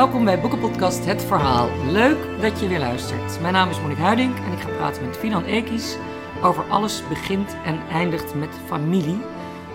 [0.00, 1.92] Welkom bij Boekenpodcast Het Verhaal.
[1.92, 3.40] Leuk dat je weer luistert.
[3.40, 5.96] Mijn naam is Monique Huiding en ik ga praten met Finan Ekis
[6.42, 9.18] over Alles begint en eindigt met familie.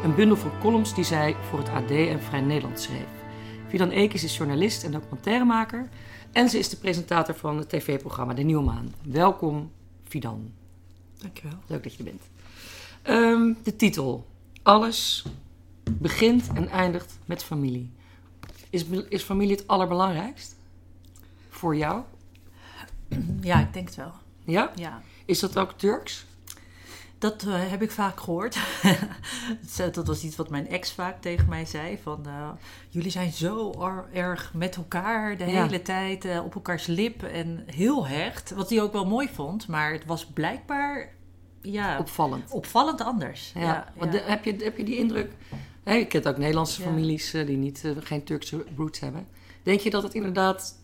[0.03, 3.07] Een bundel van columns die zij voor het AD en Vrij Nederland schreef.
[3.67, 5.89] Fidan Ekis is journalist en documentairemaker
[6.31, 8.93] en ze is de presentator van het tv-programma De Nieuwe Maan.
[9.03, 9.71] Welkom,
[10.03, 10.51] Fidan.
[11.21, 11.57] Dankjewel.
[11.67, 12.23] Leuk dat je er bent.
[13.01, 14.25] Ehm, de titel.
[14.63, 15.25] Alles
[15.91, 17.94] begint en eindigt met familie.
[18.75, 20.55] Is, is familie het allerbelangrijkst?
[21.49, 22.01] Voor jou?
[23.41, 24.11] Ja, ik denk het wel.
[24.43, 24.71] Ja?
[24.75, 25.01] Ja.
[25.25, 26.25] Is dat ook Turks?
[27.17, 28.57] Dat eh, heb ik vaak gehoord.
[29.93, 31.99] dat was iets wat mijn ex vaak tegen mij zei.
[32.03, 32.49] Van, eh,
[32.89, 33.73] jullie zijn zo
[34.13, 35.63] erg met elkaar de Ja.
[35.63, 38.51] hele tijd eh, op elkaars lip en heel hecht.
[38.51, 41.09] Wat hij ook wel mooi vond, maar het was blijkbaar
[41.61, 42.51] ja, Opvallend.
[42.51, 43.51] opvallend anders.
[43.55, 43.91] Ja.
[43.95, 45.31] Want de- heb, je, heb je die indruk?
[45.85, 46.87] Hè, je kent ook Nederlandse Ja.
[46.87, 49.27] families eh, die niet, eh, geen Turkse roots hebben.
[49.63, 50.79] Denk je dat het inderdaad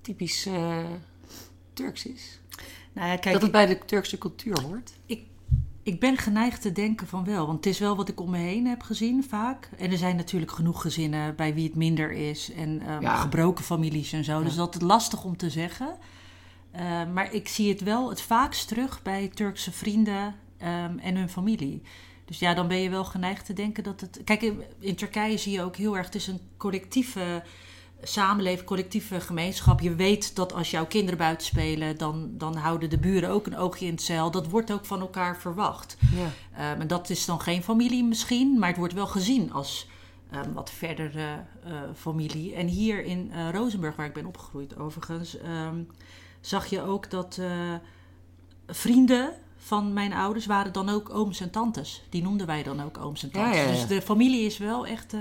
[0.00, 0.78] typisch eh,
[1.72, 2.40] Turks is?
[2.92, 4.92] Nou ja, kijk, dat het bij de Turkse cultuur hoort?
[5.06, 5.22] ik,
[5.82, 7.46] ik ben geneigd te denken van wel.
[7.46, 9.68] Want het is wel wat ik om me heen heb gezien vaak.
[9.78, 12.52] En er zijn natuurlijk genoeg gezinnen bij wie het minder is.
[12.52, 13.16] En ehm, Ja.
[13.16, 14.42] gebroken families en zo.
[14.42, 15.96] Dus dat is lastig om te zeggen.
[17.12, 21.82] Maar ik zie het wel het vaakst terug bij Turkse vrienden ehm, en hun familie.
[22.24, 24.20] Dus ja, dan ben je wel geneigd te denken dat het...
[24.24, 26.06] Kijk, in, in Turkije zie je ook heel erg...
[26.06, 27.42] Het is een collectieve
[28.02, 29.80] samenleving, collectieve gemeenschap.
[29.80, 31.98] Je weet dat als jouw kinderen buiten spelen...
[31.98, 34.30] Dan, dan houden de buren ook een oogje in het zeil.
[34.30, 35.96] Dat wordt ook van elkaar verwacht.
[36.14, 36.30] Ja.
[36.56, 39.88] Ehm, en dat is dan geen familie misschien, maar het wordt wel gezien als
[40.30, 42.54] ehm, wat verdere eh, familie.
[42.54, 45.82] En hier in eh Rozenburg, waar ik ben opgegroeid overigens, ehm,
[46.40, 47.74] zag je ook dat eh,
[48.66, 49.32] vrienden
[49.64, 52.02] van mijn ouders waren dan ook ooms en tantes.
[52.10, 53.56] Die noemden wij dan ook ooms en tantes.
[53.56, 53.70] ja, ja.
[53.70, 55.12] Dus de familie is wel echt...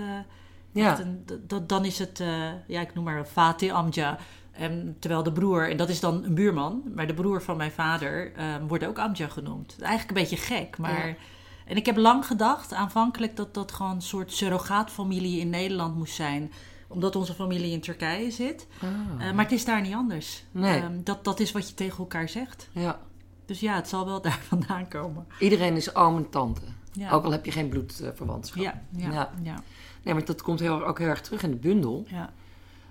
[1.00, 2.28] een, d- dat, dan is het, eh,
[2.68, 4.18] ja, ik noem maar Fatih Amja.
[4.52, 7.72] En terwijl de broer, en dat is dan een buurman, maar de broer van mijn
[7.72, 9.76] vader ehm, wordt ook Amja genoemd.
[9.80, 11.18] Eigenlijk een beetje gek, maar.
[11.66, 16.16] En ik heb lang gedacht, aanvankelijk, dat dat gewoon een soort surrogaatfamilie in Nederland moest
[16.16, 16.52] zijn.
[16.88, 18.68] Omdat onze familie in Turkije zit.
[18.82, 19.28] Ah.
[19.28, 20.44] Eh, maar het is daar niet anders.
[20.52, 20.80] Nee.
[20.82, 22.70] Ehm, dat, dat is wat je tegen elkaar zegt.
[22.72, 23.00] ja.
[23.46, 25.26] Dus ja, het zal wel daar vandaan komen.
[25.40, 26.62] Iedereen is oom en tante.
[26.92, 27.12] Ja.
[27.12, 28.64] Ook al heb je geen bloedverwantschap.
[28.64, 29.32] Ja, ja, Ja.
[29.44, 29.64] ja.
[30.04, 32.06] Nee, maar dat komt heel, ook heel erg terug in de bundel.
[32.08, 32.34] ja,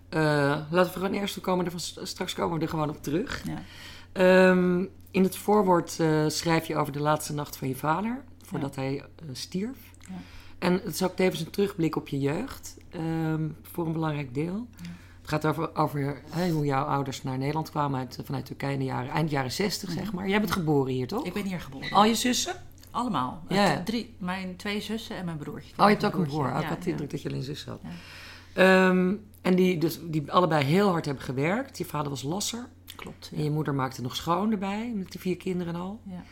[0.08, 0.20] Eh,
[0.70, 1.72] laten we gewoon eerst, we komen er
[2.06, 3.42] straks komen we er gewoon op terug.
[3.46, 3.62] ja.
[4.12, 8.74] Ehm, in het voorwoord eh, schrijf je over de laatste nacht van je vader, voordat
[8.76, 9.78] hij eh, stierf.
[9.98, 10.14] Ja.
[10.58, 14.66] En het is ook tevens een terugblik op je jeugd, ehm, voor een belangrijk deel.
[15.32, 18.84] Gaat over, over hè, hoe jouw ouders naar Nederland kwamen uit, vanuit Turkije in de
[18.84, 20.28] jaren, eind jaren 60, zeg maar.
[20.28, 21.18] Jij bent geboren hier, toch?
[21.18, 21.28] Mhm.
[21.28, 21.90] Ik ben hier geboren.
[21.90, 22.54] Al je zussen?
[22.90, 23.42] Allemaal.
[23.48, 23.82] Ja.
[23.82, 25.70] Drie, mijn twee zussen en mijn broertje.
[25.76, 26.50] Oh, je hebt ook een broer.
[26.52, 26.90] Oh, ik had de ja.
[26.90, 27.80] indruk dat je alleen zus had.
[28.54, 31.78] Ehm, en die, dus, die allebei heel hard hebben gewerkt.
[31.78, 32.68] Je vader was lasser.
[32.96, 33.30] Klopt.
[33.34, 36.00] En je moeder maakte nog schoon erbij, met die vier kinderen al.
[36.04, 36.22] Ja.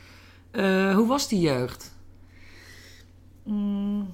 [0.51, 1.95] Eh, hoe was die jeugd?
[3.45, 4.09] Mm,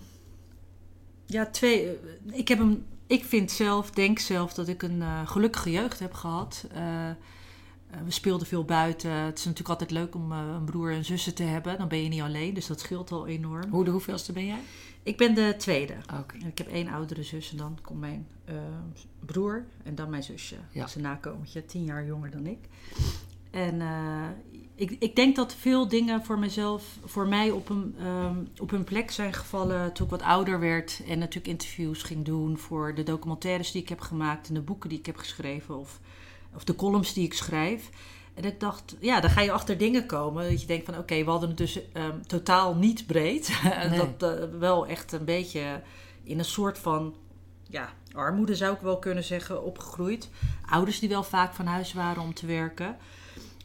[1.27, 1.87] ja, twee.
[1.89, 2.87] eh, Ik heb hem.
[3.07, 6.67] Ik vind zelf, denk zelf dat ik een eh, gelukkige jeugd heb gehad.
[6.73, 7.17] Eh, eh,
[8.05, 9.11] we speelden veel buiten.
[9.11, 11.79] Het is natuurlijk altijd leuk om een broer en zussen te hebben.
[11.79, 13.71] Dan ben je niet alleen, dus dat scheelt al enorm.
[13.71, 14.61] Hoe de hoeveelste ben jij?
[15.03, 15.95] Ik ben de tweede.
[16.21, 16.37] Oké.
[16.41, 18.27] En Ik heb één oudere zus en dan komt mijn
[19.21, 20.55] broer en dan mijn zusje.
[20.55, 20.81] Ja.
[20.81, 22.59] Dat is een nakomertje, tien jaar jonger dan ik.
[23.51, 23.81] En
[24.77, 28.85] ik, ik denk dat veel dingen voor mezelf, voor mij op een, ehm, op hun
[28.85, 31.01] plek zijn gevallen toen ik wat ouder werd.
[31.09, 34.89] En natuurlijk interviews ging doen voor de documentaires die ik heb gemaakt en de boeken
[34.89, 35.79] die ik heb geschreven.
[35.79, 36.01] Of,
[36.55, 37.91] of de columns die ik schrijf.
[38.35, 40.51] En ik dacht, ja, dan ga je achter dingen komen.
[40.51, 43.61] Dat je denkt van, oké, we hadden het dus ehm, totaal niet breed.
[43.89, 43.99] Nee.
[44.19, 45.83] dat eh, wel echt een beetje
[46.23, 47.15] in een soort van,
[47.69, 50.31] ja, armoede zou ik wel kunnen zeggen, opgegroeid.
[50.67, 52.97] Ouders die wel vaak van huis waren om te werken.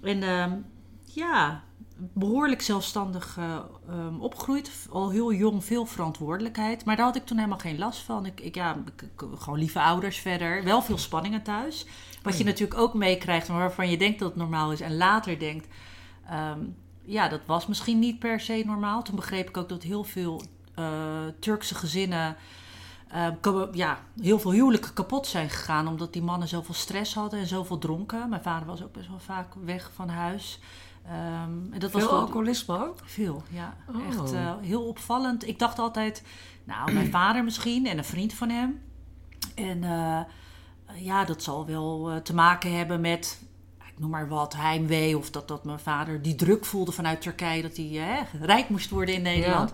[0.01, 0.51] En ehm,
[1.15, 1.63] ja,
[1.97, 3.55] behoorlijk zelfstandig eh,
[3.89, 4.87] ehm, opgegroeid.
[4.91, 6.85] Al heel jong veel verantwoordelijkheid.
[6.85, 8.25] Maar daar had ik toen helemaal geen last van.
[8.25, 9.09] Ik, ik, ja, ik-
[9.39, 10.63] gewoon lieve ouders verder.
[10.63, 11.85] Wel veel spanningen thuis.
[12.23, 14.81] Wat je natuurlijk ook meekrijgt, maar waarvan je denkt dat het normaal is.
[14.81, 15.67] En later denkt,
[16.29, 16.59] ehm,
[17.05, 19.01] ja, dat was misschien niet per se normaal.
[19.03, 20.41] Toen begreep ik ook dat heel veel
[20.75, 20.85] eh,
[21.39, 22.35] Turkse gezinnen...
[23.07, 27.39] eh, ko- ja, heel veel huwelijken kapot zijn gegaan omdat die mannen zoveel stress hadden
[27.39, 28.29] en zoveel dronken.
[28.29, 30.59] Mijn vader was ook best wel vaak weg van huis.
[31.05, 32.97] Ehm, en dat was Veel wel- alcoholisme ook?
[33.03, 33.75] veel, ja.
[33.89, 34.07] Oh.
[34.07, 35.47] Echt eh, heel opvallend.
[35.47, 36.23] Ik dacht altijd,
[36.63, 38.81] nou, mijn vader misschien en een vriend van hem.
[39.55, 40.19] En eh,
[41.05, 43.41] ja, dat zal wel eh, te maken hebben met,
[43.87, 45.17] ik noem maar wat, heimwee.
[45.17, 49.15] Of dat, dat mijn vader die druk voelde vanuit Turkije dat hij rijk moest worden
[49.15, 49.71] in Nederland.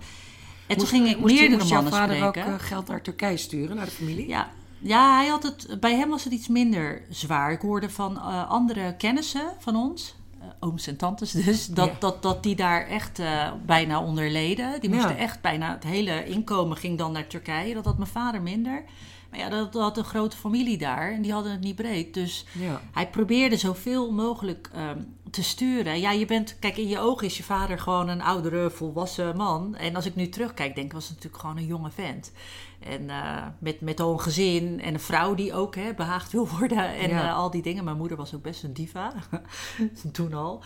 [0.68, 2.54] En toen ging ik moest meerdere moest jouw mannen vader spreken.
[2.54, 4.28] ook geld naar Turkije sturen, naar de familie?
[4.28, 7.52] Ja, Ja, hij had het, bij hem was het iets minder zwaar.
[7.52, 10.16] Ik hoorde van andere kennissen van ons,
[10.60, 11.96] ooms en tantes dus, dat, Ja.
[12.00, 14.82] dat, dat die daar echt eh, bijna onder leden.
[14.82, 15.18] Die moesten Ja.
[15.18, 17.74] echt bijna, het hele inkomen ging dan naar Turkije.
[17.74, 18.84] Dat had mijn vader minder.
[19.30, 22.14] Maar ja, dat, dat had een grote familie daar en die hadden het niet breed.
[22.14, 22.82] Dus Ja.
[22.92, 25.00] hij probeerde zoveel mogelijk ehm,
[25.32, 26.00] te sturen.
[26.00, 29.76] Ja, je bent, kijk, in je ogen is je vader gewoon een oudere, volwassen man.
[29.76, 32.32] En als ik nu terugkijk, denk ik, was het natuurlijk gewoon een jonge vent.
[32.88, 36.48] En eh, met, met al een gezin en een vrouw die ook hè, behaagd wil
[36.48, 37.28] worden en Ja.
[37.28, 37.84] eh, al die dingen.
[37.84, 39.14] Mijn moeder was ook best een diva,
[40.12, 40.64] toen al.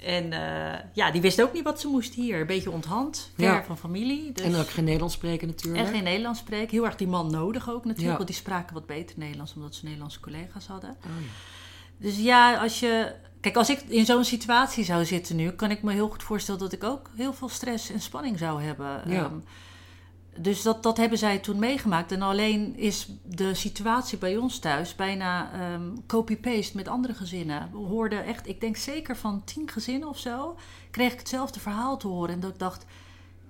[0.00, 2.40] En eh, ja, die wist ook niet wat ze moest hier.
[2.40, 3.64] Een beetje onthand, ver Ja.
[3.64, 4.32] van familie.
[4.32, 4.44] Dus...
[4.44, 5.86] En ook geen Nederlands spreken natuurlijk.
[5.86, 6.70] En geen Nederlands spreken.
[6.70, 8.10] Heel erg die man nodig ook natuurlijk.
[8.10, 8.16] Ja.
[8.16, 10.90] Want die spraken wat beter Nederlands, omdat ze Nederlandse collega's hadden.
[10.90, 11.28] Oh, ja.
[11.96, 13.12] Dus ja, als je.
[13.40, 16.60] Kijk, als ik in zo'n situatie zou zitten nu, kan ik me heel goed voorstellen
[16.60, 19.02] dat ik ook heel veel stress en spanning zou hebben.
[19.06, 19.24] Ja.
[19.24, 19.34] Ehm,
[20.38, 22.12] dus dat, dat hebben zij toen meegemaakt.
[22.12, 27.68] En alleen is de situatie bij ons thuis bijna ehm, copy-paste met andere gezinnen.
[27.72, 30.56] We hoorden echt, ik denk zeker van tien gezinnen of zo,
[30.90, 32.34] kreeg ik hetzelfde verhaal te horen.
[32.34, 32.84] En dat ik dacht,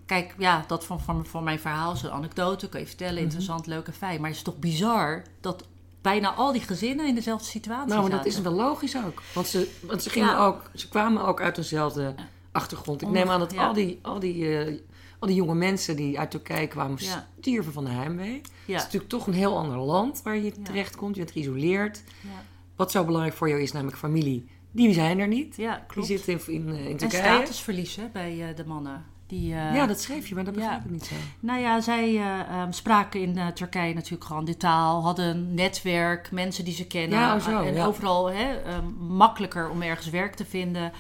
[0.06, 3.23] kijk, ja, dat van, van, van mijn verhaal is een anekdote, kan je vertellen, Mhm.
[3.23, 4.20] interessant, leuk en fijn.
[4.20, 5.64] Maar het is toch bizar dat
[6.00, 8.32] bijna al die gezinnen in dezelfde situatie Nou, maar dat zaten.
[8.38, 9.23] is wel logisch ook.
[9.35, 10.46] Want ze, want ze, gingen Ja.
[10.46, 12.14] ook, ze kwamen ook uit dezelfde
[12.52, 13.02] achtergrond.
[13.02, 13.67] Ik neem aan dat ja.
[13.67, 14.78] al, die, al, die, eh,
[15.22, 17.28] al die jonge mensen die uit Turkije kwamen, Ja.
[17.40, 18.34] stierven van de heimwee.
[18.34, 21.14] Het is natuurlijk toch een heel ander land waar je terecht komt.
[21.14, 22.02] Je bent geïsoleerd.
[22.20, 22.28] Ja.
[22.76, 25.56] Wat zo belangrijk voor jou is, namelijk familie, die zijn er niet.
[25.56, 26.08] Ja, Die klopt.
[26.08, 27.22] zitten in, in, in en Turkije.
[27.22, 29.04] statusverlies hè, bij eh, de mannen.
[29.26, 30.60] Die, eh, ja, dat schreef je, maar dat ja.
[30.60, 31.14] begrijp ik niet zo.
[31.40, 36.30] Nou ja, zij eh, ehm, spraken in Turkije natuurlijk gewoon de taal, hadden een netwerk,
[36.30, 37.18] mensen die ze kennen.
[37.18, 37.86] Ja, oh zo, en ja.
[37.86, 40.92] overal hè, ehm, makkelijker om ergens werk te vinden.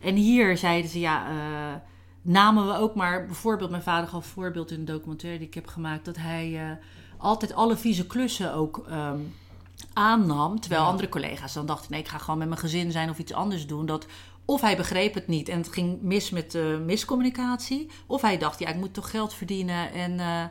[0.00, 1.26] En hier zeiden ze, ja,
[2.22, 5.66] namen we ook maar, bijvoorbeeld, mijn vader gaf voorbeeld in een documentaire die ik heb
[5.66, 6.76] gemaakt, dat hij eh,
[7.18, 9.18] altijd alle vieze klussen ook ehm,
[9.92, 10.60] aannam.
[10.60, 10.88] Terwijl Ja.
[10.88, 13.66] andere collega's dan dachten, nee, ik ga gewoon met mijn gezin zijn of iets anders
[13.66, 13.86] doen.
[13.86, 14.06] Dat
[14.44, 17.90] of hij begreep het niet en het ging mis met de miscommunicatie.
[18.06, 20.44] Of hij dacht, ja, ik moet toch geld verdienen en eh,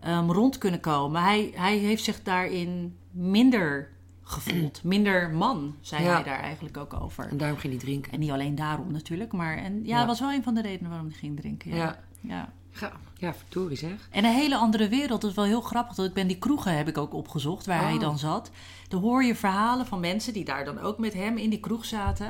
[0.00, 1.22] ehm, rond kunnen komen.
[1.22, 3.90] Hij, hij heeft zich daarin minder
[4.28, 4.82] gevoeld.
[4.84, 6.12] Minder man, zei Ja.
[6.14, 7.28] hij daar eigenlijk ook over.
[7.28, 8.12] En daarom ging hij drinken.
[8.12, 11.08] En niet alleen daarom natuurlijk, maar en, ja, was wel een van de redenen waarom
[11.08, 11.74] hij ging drinken.
[11.74, 11.98] Ja.
[12.20, 12.52] Ja.
[12.80, 12.92] Ja.
[13.18, 14.08] Ja, verdorie zeg.
[14.10, 15.20] En een hele andere wereld.
[15.20, 15.96] Dat is wel heel grappig.
[15.96, 18.00] Dat ik ben die kroegen heb ik ook opgezocht waar hij Oh.
[18.00, 18.50] dan zat.
[18.88, 21.84] Dan hoor je verhalen van mensen die daar dan ook met hem in die kroeg
[21.84, 22.26] zaten.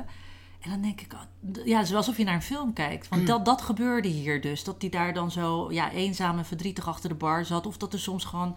[0.60, 3.08] En dan denk ik, oh, ja, het is alsof je naar een film kijkt.
[3.08, 4.64] Want dat, dat gebeurde hier dus.
[4.64, 7.66] Dat hij daar dan zo ja, eenzaam en verdrietig achter de bar zat.
[7.66, 8.56] Of dat er soms gewoon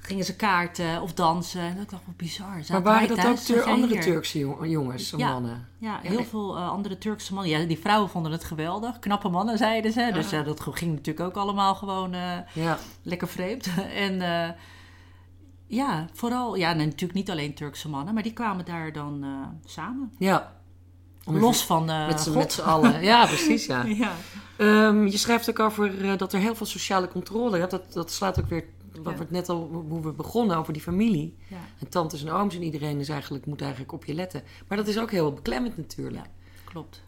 [0.00, 1.60] gingen ze kaarten of dansen.
[1.60, 2.54] En ik dacht, wat bizar.
[2.58, 4.02] Zaten Maar waren dat ook Tur- andere hier?
[4.02, 5.32] Turkse jong- jongens, Ja.
[5.32, 5.68] mannen?
[5.78, 7.50] Ja, heel veel eh, andere Turkse mannen.
[7.60, 8.98] Ja, die vrouwen vonden het geweldig.
[8.98, 10.10] Knappe mannen, zeiden ze.
[10.12, 12.14] Dus ja, dat ging natuurlijk ook allemaal gewoon...
[12.14, 12.78] eh, Ja.
[13.02, 13.68] lekker vreemd.
[14.06, 14.48] en eh,
[15.66, 19.30] ja, vooral, ja, en natuurlijk niet alleen Turkse mannen, maar die kwamen daar dan eh,
[19.70, 20.12] samen.
[20.18, 20.58] ja.
[21.24, 22.38] Om Los van eh met z'n- God.
[22.38, 23.02] met z'n allen.
[23.02, 23.82] Ja, precies, ja.
[23.84, 24.12] Ja.
[24.56, 27.66] Ehm, je schrijft ook over eh, dat er heel veel sociale controle.
[27.68, 29.02] Dat, dat slaat ook weer Ja.
[29.02, 31.36] we het net al hoe we begonnen over die familie.
[31.48, 34.42] ja, En tantes en ooms en iedereen is eigenlijk, moet eigenlijk op je letten.
[34.68, 36.24] Maar dat is ook heel beklemmend natuurlijk.
[36.24, 36.30] Ja,
[36.64, 37.02] klopt.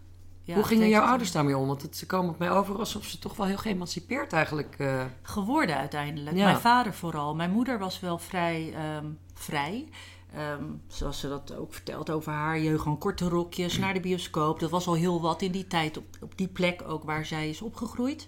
[0.45, 1.67] Ja, hoe gingen jouw ouders daarmee om?
[1.67, 4.75] Want het, ze komen op mij over alsof ze toch wel heel geëmancipeerd eigenlijk...
[4.79, 6.37] eh, Geworden uiteindelijk.
[6.37, 6.45] Ja.
[6.45, 7.35] Mijn vader vooral.
[7.35, 9.89] Mijn moeder was wel vrij ehm, vrij.
[10.35, 12.83] Ehm, zoals ze dat ook vertelt over haar jeugd.
[12.83, 14.61] Gewoon korte rokjes naar de bioscoop.
[14.61, 17.49] Dat was al heel wat in die tijd op, op die plek ook waar zij
[17.49, 18.27] is opgegroeid.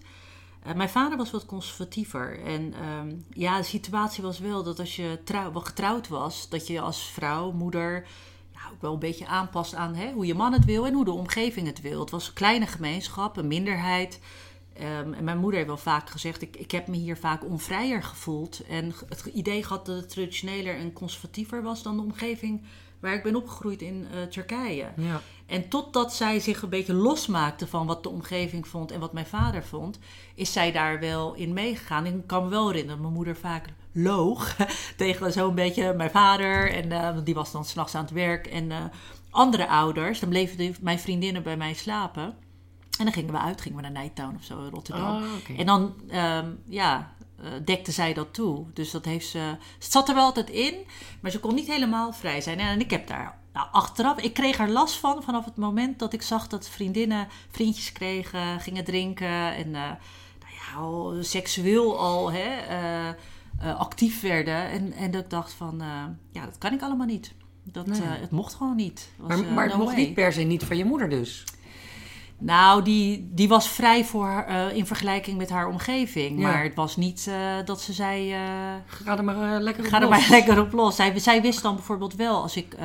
[0.64, 2.42] Eh, mijn vader was wat conservatiever.
[2.44, 5.18] En ehm, ja, de situatie was wel dat als je
[5.52, 8.06] getrouwd was, dat je als vrouw, moeder,
[8.72, 11.10] ook wel een beetje aanpast aan hè, hoe je man het wil en hoe de
[11.10, 12.00] omgeving het wil.
[12.00, 14.20] Het was een kleine gemeenschap, een minderheid.
[14.72, 18.02] Ehm, en mijn moeder heeft wel vaak gezegd: ik, ik heb me hier vaak onvrijer
[18.02, 18.66] gevoeld.
[18.66, 22.62] En het idee gehad dat het traditioneler en conservatiever was dan de omgeving
[23.04, 24.86] waar ik ben opgegroeid in eh, Turkije.
[24.96, 25.20] ja.
[25.46, 29.26] En totdat zij zich een beetje losmaakte van wat de omgeving vond en wat mijn
[29.26, 29.98] vader vond,
[30.34, 32.06] is zij daar wel in meegegaan.
[32.06, 34.56] Ik kan me wel herinneren mijn moeder vaak loog
[34.96, 36.72] tegen zo'n beetje mijn vader.
[36.72, 38.46] En eh, die was dan s'nachts aan het werk.
[38.46, 38.84] En eh,
[39.30, 42.34] andere ouders, dan bleven mijn vriendinnen bij mij slapen.
[42.98, 45.22] En dan gingen we uit, gingen we naar Nighttown of zo in Rotterdam.
[45.22, 45.58] Oh.
[45.58, 47.14] En dan, ehm, ja,
[47.64, 48.64] dekte zij dat toe.
[48.74, 49.38] Dus dat heeft ze...
[49.78, 50.74] Het zat er wel altijd in,
[51.20, 52.58] maar ze kon niet helemaal vrij zijn.
[52.58, 54.18] En ik heb daar nou, achteraf...
[54.20, 58.60] Ik kreeg er last van vanaf het moment dat ik zag dat vriendinnen vriendjes kregen,
[58.60, 59.54] gingen drinken.
[59.54, 59.90] En eh,
[60.74, 63.14] nou ja, seksueel al hè, eh, eh,
[63.78, 64.68] actief werden.
[64.68, 67.32] En, en dat ik dacht van, eh, ja, dat kan ik allemaal niet.
[67.62, 68.00] Dat, Nee.
[68.00, 69.08] eh, het mocht gewoon niet.
[69.16, 70.04] Was, Maar, eh, maar het no mocht way.
[70.04, 71.44] niet per se niet van je moeder dus.
[72.38, 76.40] Nou, die, die was vrij voor haar, eh, in vergelijking met haar omgeving.
[76.40, 76.46] Ja.
[76.46, 78.32] Maar het was niet eh, dat ze zei...
[78.32, 78.38] eh,
[78.86, 80.10] Ga er maar lekker op Ga er los.
[80.10, 80.96] maar lekker op los.
[80.96, 82.76] Zij, zij wist dan bijvoorbeeld wel als ik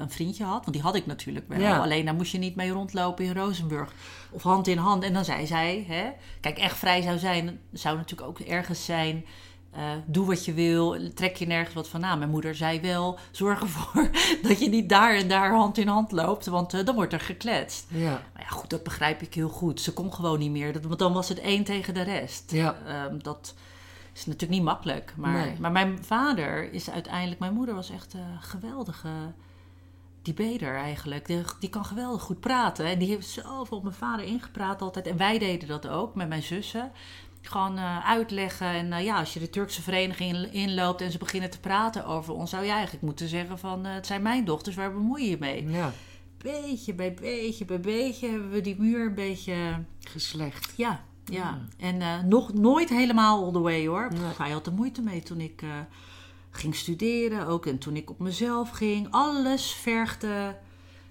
[0.00, 1.60] een vriendje had, want die had ik natuurlijk wel.
[1.60, 1.78] Ja.
[1.78, 3.92] Alleen daar moest je niet mee rondlopen in Rozenburg.
[4.30, 5.04] Of hand in hand.
[5.04, 6.04] En dan zei zij, hè,
[6.40, 9.24] kijk, echt vrij zou zijn, zou natuurlijk ook ergens zijn.
[9.74, 12.18] Eh, doe wat je wil, trek je nergens wat van aan.
[12.18, 14.10] Mijn moeder zei wel: zorg ervoor
[14.48, 17.20] dat je niet daar en daar hand in hand loopt, want eh, dan wordt er
[17.20, 17.86] gekletst.
[17.88, 18.22] Ja.
[18.32, 19.80] Maar ja, goed, dat begrijp ik heel goed.
[19.80, 22.50] Ze kon gewoon niet meer, dat, want dan was het één tegen de rest.
[22.50, 22.76] Ja.
[22.86, 23.54] Ehm, dat
[24.14, 25.12] is natuurlijk niet makkelijk.
[25.16, 25.56] Maar, Nee.
[25.60, 27.40] maar mijn vader is uiteindelijk...
[27.40, 29.08] Mijn moeder was echt een geweldige
[30.22, 31.26] debater eigenlijk.
[31.26, 32.86] Die, die kan geweldig goed praten.
[32.86, 35.06] En die heeft zoveel op mijn vader ingepraat altijd.
[35.06, 36.92] En wij deden dat ook met mijn zussen.
[37.46, 38.66] Gewoon eh, uitleggen.
[38.66, 42.06] En eh, ja, als je de Turkse vereniging in- inloopt en ze beginnen te praten
[42.06, 42.50] over ons...
[42.50, 43.86] zou je eigenlijk moeten zeggen van...
[43.86, 45.68] eh, het zijn mijn dochters, waar bemoei je je mee?
[45.68, 45.92] ja.
[46.38, 49.54] Beetje bij beetje bij beetje hebben we die muur een beetje...
[50.00, 50.72] Geslecht.
[50.76, 51.58] Ja, ja.
[51.78, 54.08] En nog nooit helemaal all the way hoor.
[54.12, 54.20] Nee.
[54.38, 55.62] Hij had er moeite mee toen ik
[56.50, 57.46] ging studeren.
[57.46, 59.06] Ook en toen ik op mezelf ging.
[59.10, 60.56] Alles vergde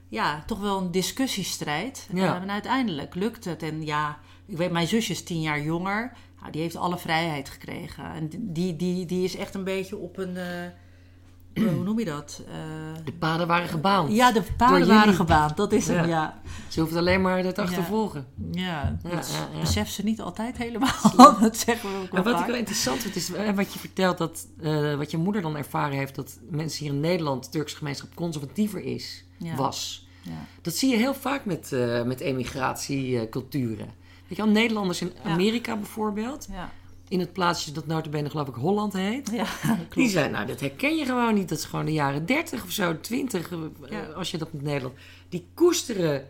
[0.08, 2.08] ja, toch wel een discussiestrijd.
[2.14, 2.42] Ja.
[2.42, 3.64] En uiteindelijk lukt het.
[3.64, 4.20] En ja,
[4.54, 6.12] ik weet, mijn zusje is tien jaar jonger.
[6.40, 8.04] Nou, die heeft alle vrijheid gekregen.
[8.14, 10.38] En die, die, die is echt een beetje op een...
[10.38, 12.42] eh, hoe noem je dat?
[12.48, 14.12] Eh, De paden waren gebaand.
[14.16, 15.58] ja, de Door waren gebaand.
[15.58, 16.42] Dat is hem, Ja.
[16.68, 18.26] Ze hoeft alleen maar het achtervolgen.
[18.52, 21.16] Ja, Ja, dat ja, beseft ze niet altijd helemaal.
[21.40, 24.18] dat zeggen we ook wel Maar wat ik wel interessant vind, is wat je vertelt,
[24.18, 27.76] dat, eh, wat je moeder dan ervaren heeft, dat mensen hier in Nederland, de Turkse
[27.76, 30.08] gemeenschap, conservatiever is, was.
[30.22, 30.32] Ja.
[30.62, 31.72] Dat zie je heel vaak met,
[32.06, 34.02] met emigratieculturen.
[34.28, 35.12] Weet je wel, Nederlanders in.
[35.24, 36.72] Amerika bijvoorbeeld, Ja,
[37.08, 39.30] in het plaatsje dat notabene geloof ik Holland heet.
[39.32, 39.46] ja
[39.96, 41.50] Die zijn, nou dat herken je gewoon niet.
[41.50, 44.94] Dat is gewoon de jaren 30 of zo, 20, eh, als je dat met Nederland.
[45.30, 46.28] Die koesteren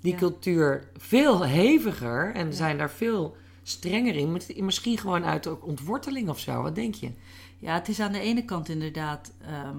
[0.00, 4.32] die cultuur veel heviger en zijn daar veel strenger in.
[4.32, 6.62] Met- Misschien gewoon uit ontworteling of zo.
[6.62, 7.10] Wat denk je?
[7.58, 9.76] Ja, het is aan de ene kant inderdaad ehm,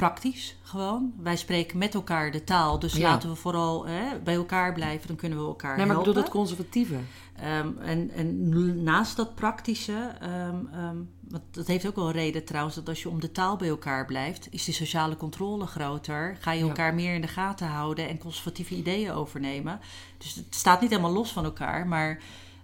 [0.00, 1.12] praktisch gewoon.
[1.18, 3.10] Wij spreken met elkaar de taal, dus Ja.
[3.10, 6.08] laten we vooral hè, bij elkaar blijven, dan kunnen we elkaar Nee, maar ik helpen.
[6.12, 6.96] bedoel dat conservatieve.
[7.36, 10.96] Ehm, en, en naast dat praktische, ehm,
[11.28, 13.68] want dat heeft ook wel een reden trouwens, dat als je om de taal bij
[13.68, 16.36] elkaar blijft, is die sociale controle groter.
[16.40, 16.66] Ga je Ja.
[16.68, 19.80] elkaar meer in de gaten houden en conservatieve ideeën overnemen.
[20.18, 22.18] Dus het staat niet helemaal los van elkaar, maar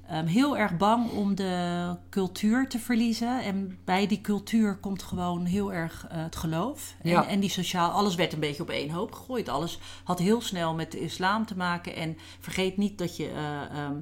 [0.08, 3.42] ehm, heel erg bang om de cultuur te verliezen.
[3.42, 6.94] En bij die cultuur komt gewoon heel erg eh, het geloof.
[7.02, 7.26] En, Ja.
[7.26, 9.48] en die sociaal, alles werd een beetje op één hoop gegooid.
[9.48, 11.96] Alles had heel snel met de islam te maken.
[11.96, 13.94] En vergeet niet dat je eh, ehm,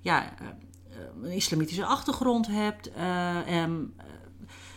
[0.00, 0.46] ja, eh,
[1.22, 2.90] een islamitische achtergrond hebt.
[2.92, 3.36] eh,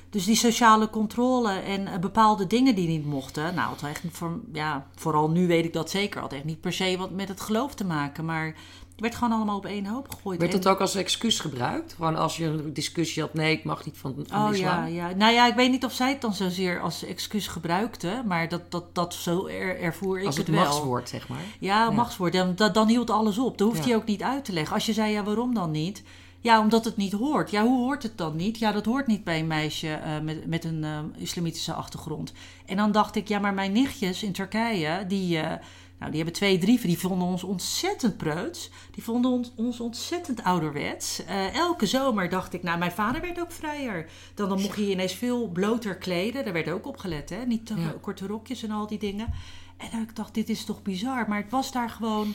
[0.10, 3.56] dus die sociale controle en bepaalde dingen die niet mochten.
[3.56, 6.22] Nou, het had echt voor, ja, vooral nu weet ik dat zeker.
[6.22, 8.26] Had echt niet per se wat met het geloof te maken.
[8.26, 8.56] Maar
[8.96, 10.40] het werd gewoon allemaal op één hoop gegooid.
[10.40, 11.94] Werd dat ook als excuus gebruikt?
[11.94, 14.88] Gewoon als je een discussie had, nee, ik mag niet van, van Oh islam.
[14.88, 15.16] ja, ja.
[15.16, 18.24] Nou ja, ik weet niet of zij het dan zozeer als excuus gebruikte.
[18.28, 20.66] Maar dat, dat, dat zo er, ervoer ik Als het het wel.
[20.66, 21.40] machtswoord, zeg maar.
[21.60, 21.92] Ja, Ja.
[21.92, 22.34] machtswoord.
[22.34, 23.58] Dan, dan, dan hield alles op.
[23.58, 23.86] Dat hoeft Ja.
[23.90, 24.74] hij ook niet uit te leggen.
[24.76, 26.04] Als je zei, ja, waarom dan niet?
[26.40, 27.52] Ja, omdat het niet hoort.
[27.52, 28.60] Ja, hoe hoort het dan niet?
[28.60, 32.34] Ja, dat hoort niet bij een meisje eh, met, met een eh, islamitische achtergrond.
[32.66, 35.52] En dan dacht ik, ja, maar mijn nichtjes in Turkije, die, eh,
[36.00, 38.70] nou, die hebben twee brieven, die vonden ons ontzettend preuts.
[38.92, 41.26] Die vonden ons, ons ontzettend ouderwets.
[41.26, 44.10] Eh, elke zomer dacht ik, nou, mijn vader werd ook vrijer.
[44.34, 46.44] Dan, dan mocht je je ineens veel bloter kleden.
[46.44, 47.46] Daar werd ook op gelet, hè?
[47.46, 47.96] Niet te Ja.
[48.02, 49.34] korte rokjes en al die dingen.
[49.78, 51.30] En dan ik dacht, dit is toch bizar.
[51.30, 52.34] Maar het was daar gewoon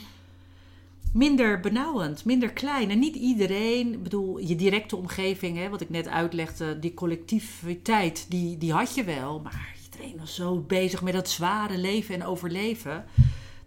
[1.13, 2.89] minder benauwend, minder klein.
[2.89, 8.25] En niet iedereen, ik bedoel, je directe omgeving, hè, wat ik net uitlegde, die collectiviteit,
[8.29, 9.39] die, die had je wel.
[9.39, 13.05] Maar iedereen was zo bezig met dat zware leven en overleven,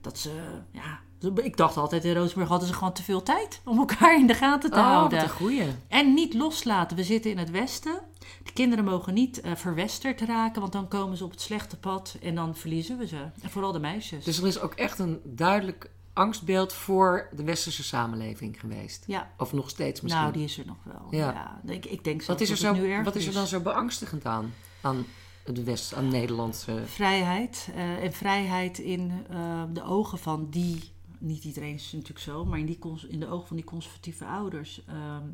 [0.05, 0.31] dat ze,
[0.71, 1.01] ja...
[1.35, 4.35] Ik dacht altijd, in Roosburg hadden ze gewoon te veel tijd om elkaar in de
[4.35, 5.23] gaten te Oh, wat houden.
[5.23, 5.63] een goeie.
[5.89, 6.97] En niet loslaten.
[6.97, 7.99] We zitten in het Westen.
[8.45, 12.17] De kinderen mogen niet eh, verwesterd raken, want dan komen ze op het slechte pad
[12.23, 13.17] en dan verliezen we ze.
[13.43, 14.25] En vooral de meisjes.
[14.25, 19.05] Dus er is ook echt een duidelijk angstbeeld voor de westerse samenleving geweest.
[19.07, 20.23] ja, Of nog steeds misschien.
[20.23, 21.07] nou, die is er nog wel.
[21.11, 21.33] Ja.
[21.65, 21.73] Ja.
[21.73, 24.55] ik, ik denk wat, zelfs is er zo, wat is er dan zo beangstigend aan?
[24.81, 25.07] Aan
[25.45, 26.83] de West, aan Nederlandse...
[26.87, 27.69] Vrijheid.
[27.75, 30.93] eh, en vrijheid in eh, de ogen van die...
[31.19, 34.81] Niet iedereen is natuurlijk zo, maar in, die, in de ogen van die conservatieve ouders...
[34.89, 35.27] ehm,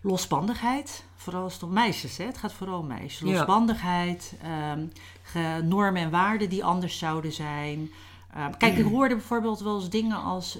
[0.00, 2.24] losbandigheid, vooral als het om meisjes, hè?
[2.24, 3.28] het gaat vooral om meisjes.
[3.28, 3.36] Ja.
[3.36, 4.86] Losbandigheid, ehm,
[5.22, 7.90] ge- normen en waarden die anders zouden zijn.
[8.34, 10.58] Ehm, kijk, ik hoorde bijvoorbeeld wel eens dingen als...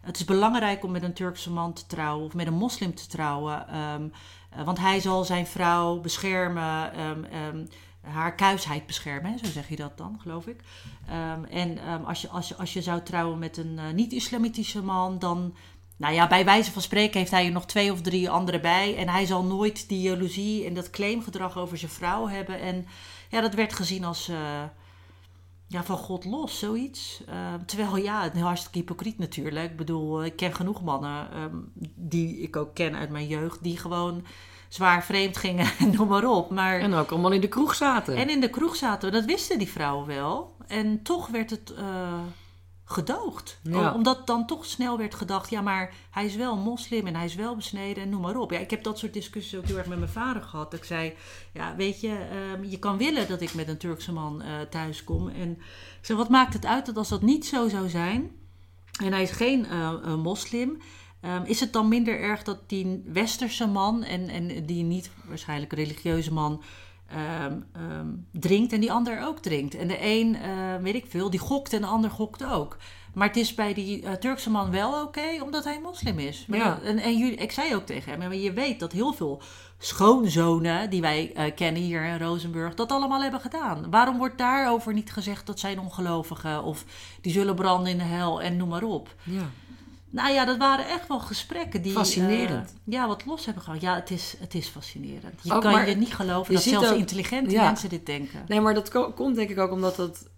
[0.00, 3.06] het is belangrijk om met een Turkse man te trouwen of met een moslim te
[3.06, 3.66] trouwen.
[4.56, 6.92] Eh, want hij zal zijn vrouw beschermen.
[6.92, 7.64] ehm, ehm,
[8.02, 10.60] haar kuisheid beschermen, zo zeg je dat dan, geloof ik.
[11.08, 15.18] Ehm, en als, je, als, je, als je zou trouwen met een eh, niet-islamitische man,
[15.18, 15.54] dan,
[15.96, 18.96] nou ja, bij wijze van spreken heeft hij er nog twee of drie anderen bij.
[18.96, 22.60] En hij zal nooit die jaloezie en dat claimgedrag over zijn vrouw hebben.
[22.60, 22.86] En
[23.28, 24.36] ja, dat werd gezien als eh,
[25.72, 27.22] ja, van God los, zoiets.
[27.28, 29.70] Ehm, terwijl ja, het is hartstikke hypocriet natuurlijk.
[29.70, 31.56] Ik bedoel, ik ken genoeg mannen ehm,
[31.94, 34.24] die ik ook ken uit mijn jeugd, die gewoon
[34.68, 36.50] zwaar vreemd gingen en noem maar op.
[36.50, 38.16] Maar, En ook allemaal in de kroeg zaten.
[38.16, 40.56] en in de kroeg zaten dat wisten die vrouwen wel.
[40.66, 42.20] En toch werd het eh,
[42.92, 43.58] gedoogd.
[43.62, 43.94] Ja.
[43.94, 47.34] Omdat dan toch snel werd gedacht, ja, maar hij is wel moslim en hij is
[47.34, 48.50] wel besneden en noem maar op.
[48.50, 50.70] Ja, ik heb dat soort discussies ook heel erg met mijn vader gehad.
[50.70, 51.14] Dat ik zei,
[51.52, 55.04] ja, weet je, ehm, je kan willen dat ik met een Turkse man eh thuis
[55.04, 55.28] kom.
[55.28, 55.50] En
[56.00, 58.30] ik zeg, wat maakt het uit dat als dat niet zo zou zijn
[59.00, 60.78] en hij is geen eh, eh, moslim...
[61.20, 65.72] ehm, is het dan minder erg dat die westerse man en, en die niet waarschijnlijk
[65.72, 66.62] religieuze man
[67.12, 69.74] ehm, ehm, drinkt en die ander ook drinkt?
[69.74, 70.50] En de een, eh,
[70.82, 72.76] weet ik veel, die gokt en de ander gokt ook.
[73.14, 76.44] Maar het is bij die eh, Turkse man wel oké, omdat hij moslim is.
[76.48, 76.78] Maar Ja.
[76.84, 79.42] en, en jullie, ik zei ook tegen hem, maar je weet dat heel veel
[79.78, 83.90] schoonzonen die wij eh, kennen hier in Rozenburg, dat allemaal hebben gedaan.
[83.90, 86.84] Waarom wordt daarover niet gezegd dat zijn ongelovigen of
[87.20, 89.14] die zullen branden in de hel en noem maar op?
[89.22, 89.50] Ja.
[90.12, 91.92] Nou ja, dat waren echt wel gesprekken die...
[91.92, 92.68] Fascinerend.
[92.68, 93.80] eh, ja, wat los hebben gehad.
[93.80, 95.40] Ja, het is, het is fascinerend.
[95.42, 97.64] Je Ook kan maar je niet geloven je dat zelfs ook- intelligente ja.
[97.64, 98.44] mensen dit denken.
[98.48, 100.28] Nee, maar dat ko- komt denk ik ook omdat dat,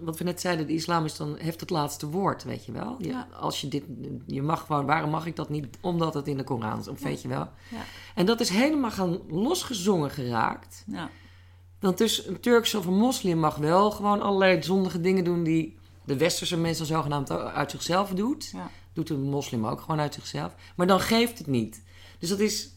[0.00, 2.94] wat we net zeiden, de islam is dan, heeft het laatste woord, weet je wel.
[2.98, 3.28] Je, Ja.
[3.40, 3.84] Als je dit,
[4.26, 5.66] je mag gewoon, waarom mag ik dat niet?
[5.80, 7.48] Omdat het in de Koran is, of weet je wel.
[7.70, 7.78] Ja.
[8.14, 10.84] En dat is helemaal gaan losgezongen geraakt.
[10.86, 11.10] Ja.
[11.80, 15.78] Want dus een Turks of een moslim mag wel gewoon allerlei zondige dingen doen die
[16.04, 18.50] de westerse mensen zogenaamd uit zichzelf doet.
[18.52, 18.70] Ja.
[18.92, 20.54] Doet een moslim ook gewoon uit zichzelf.
[20.76, 21.82] Maar dan geeft het niet.
[22.18, 22.70] Dus dat is,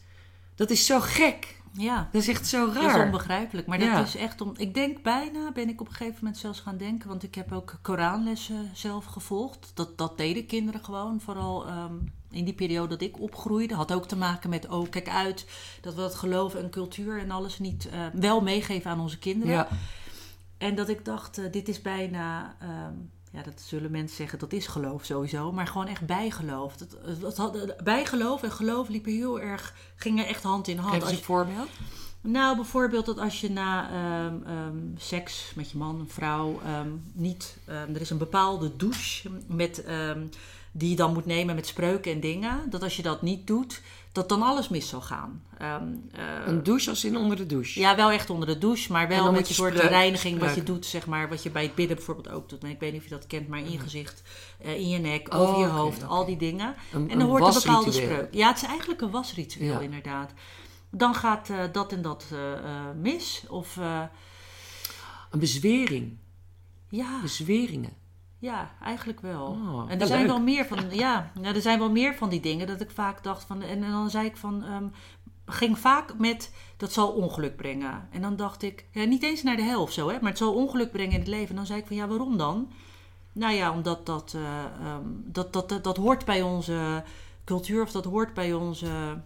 [0.54, 1.60] dat is zo gek.
[1.72, 2.08] ja.
[2.12, 3.04] Dat is echt zo Dat is raar.
[3.04, 3.66] onbegrijpelijk.
[3.66, 3.96] Maar Ja.
[3.96, 4.52] dat is echt om.
[4.56, 7.08] Ik denk bijna, ben ik op een gegeven moment zelfs gaan denken.
[7.08, 9.70] Want ik heb ook Koranlessen zelf gevolgd.
[9.74, 11.20] Dat, dat deden kinderen gewoon.
[11.20, 11.94] Vooral ehm,
[12.30, 13.74] in die periode dat ik opgroeide.
[13.74, 15.46] Had ook te maken met, oh kijk uit.
[15.80, 19.54] Dat we dat geloof en cultuur en alles niet eh, wel meegeven aan onze kinderen.
[19.54, 19.68] Ja,
[20.58, 22.92] En dat ik dacht, eh, dit is bijna, ehm,
[23.36, 26.76] ja, dat zullen mensen zeggen, dat is geloof sowieso, maar gewoon echt bijgeloof.
[26.76, 30.92] Dat, dat had, bijgeloof en geloof liepen heel erg, gingen echt hand in hand.
[30.92, 31.68] geef eens Als een je- voorbeeld.
[32.20, 37.56] nou, bijvoorbeeld dat als je na ehm, ehm, seks met je man, vrouw, ehm, niet,
[37.66, 39.84] er is een bepaalde douche met,
[40.72, 43.80] die je dan moet nemen met spreuken en dingen, dat als je dat niet doet,
[44.16, 45.42] dat dan alles mis zal gaan.
[45.58, 47.80] Ehm, eh, Een douche als in onder de douche.
[47.80, 50.86] ja, wel echt onder de douche, maar wel met een soort reiniging wat je doet,
[50.86, 52.62] zeg maar, wat je bij het bidden bijvoorbeeld ook doet.
[52.62, 54.22] Maar ik weet niet of je dat kent, maar in je gezicht,
[54.58, 56.74] eh, in je nek, Oh, over je hoofd, al die dingen.
[56.92, 58.28] Een, En dan hoort een bepaalde spreuk.
[58.34, 59.80] Ja, het is eigenlijk een wasritueel, Ja.
[59.80, 60.32] inderdaad.
[60.90, 62.24] Dan gaat eh, dat en dat
[63.00, 63.44] mis.
[63.48, 63.76] Of
[65.30, 66.16] Een bezwering.
[66.88, 67.92] ja, Bezweringen.
[68.38, 69.46] Ja, eigenlijk wel.
[69.46, 72.40] Oh, en er zijn wel meer van, ja, nou, er zijn wel meer van die
[72.40, 74.84] dingen dat ik vaak dacht van, en, en dan zei ik van, ehm,
[75.46, 78.08] ging vaak met, dat zal ongeluk brengen.
[78.10, 80.54] En dan dacht ik, ja, niet eens naar de helft zo, hè, maar het zal
[80.54, 81.48] ongeluk brengen in het leven.
[81.48, 82.70] En dan zei ik van, ja, waarom dan?
[83.32, 87.04] Nou ja, omdat dat, eh, ehm, dat, dat, dat, dat hoort bij onze
[87.44, 89.20] cultuur of dat hoort bij, onze,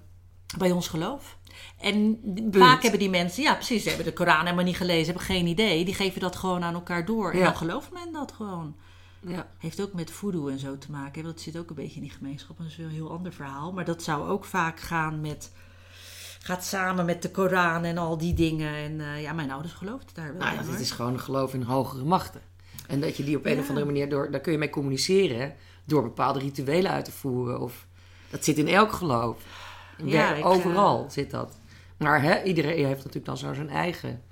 [0.58, 1.38] bij ons geloof.
[1.80, 2.20] En
[2.50, 5.46] vaak hebben die mensen, ja precies, ze hebben de Koran helemaal niet gelezen, hebben geen
[5.46, 5.84] idee.
[5.84, 7.32] Die geven dat gewoon aan elkaar door.
[7.32, 7.44] En Ja.
[7.44, 8.74] dan gelooft men dat gewoon.
[9.26, 9.46] Ja.
[9.58, 11.22] Heeft ook met voodoo en zo te maken.
[11.22, 12.58] Want dat zit ook een beetje in die gemeenschap.
[12.58, 13.72] Dat is een heel ander verhaal.
[13.72, 15.52] Maar dat zou ook vaak gaan met...
[16.42, 18.74] Gaat samen met de Koran en al die dingen.
[18.74, 21.20] En eh, ja, mijn ouders geloofden daar wel Nou in, ja, het is gewoon een
[21.20, 22.40] geloof in hogere machten.
[22.86, 23.60] En dat je die op een Ja.
[23.60, 25.54] of andere manier, door, daar kun je mee communiceren.
[25.84, 27.60] Door bepaalde rituelen uit te voeren.
[27.60, 27.86] Of,
[28.30, 29.42] dat zit in elk geloof.
[30.04, 31.58] Ja, ik, overal eh, zit dat.
[31.96, 34.22] Maar hè, iedereen heeft natuurlijk dan zo zijn eigen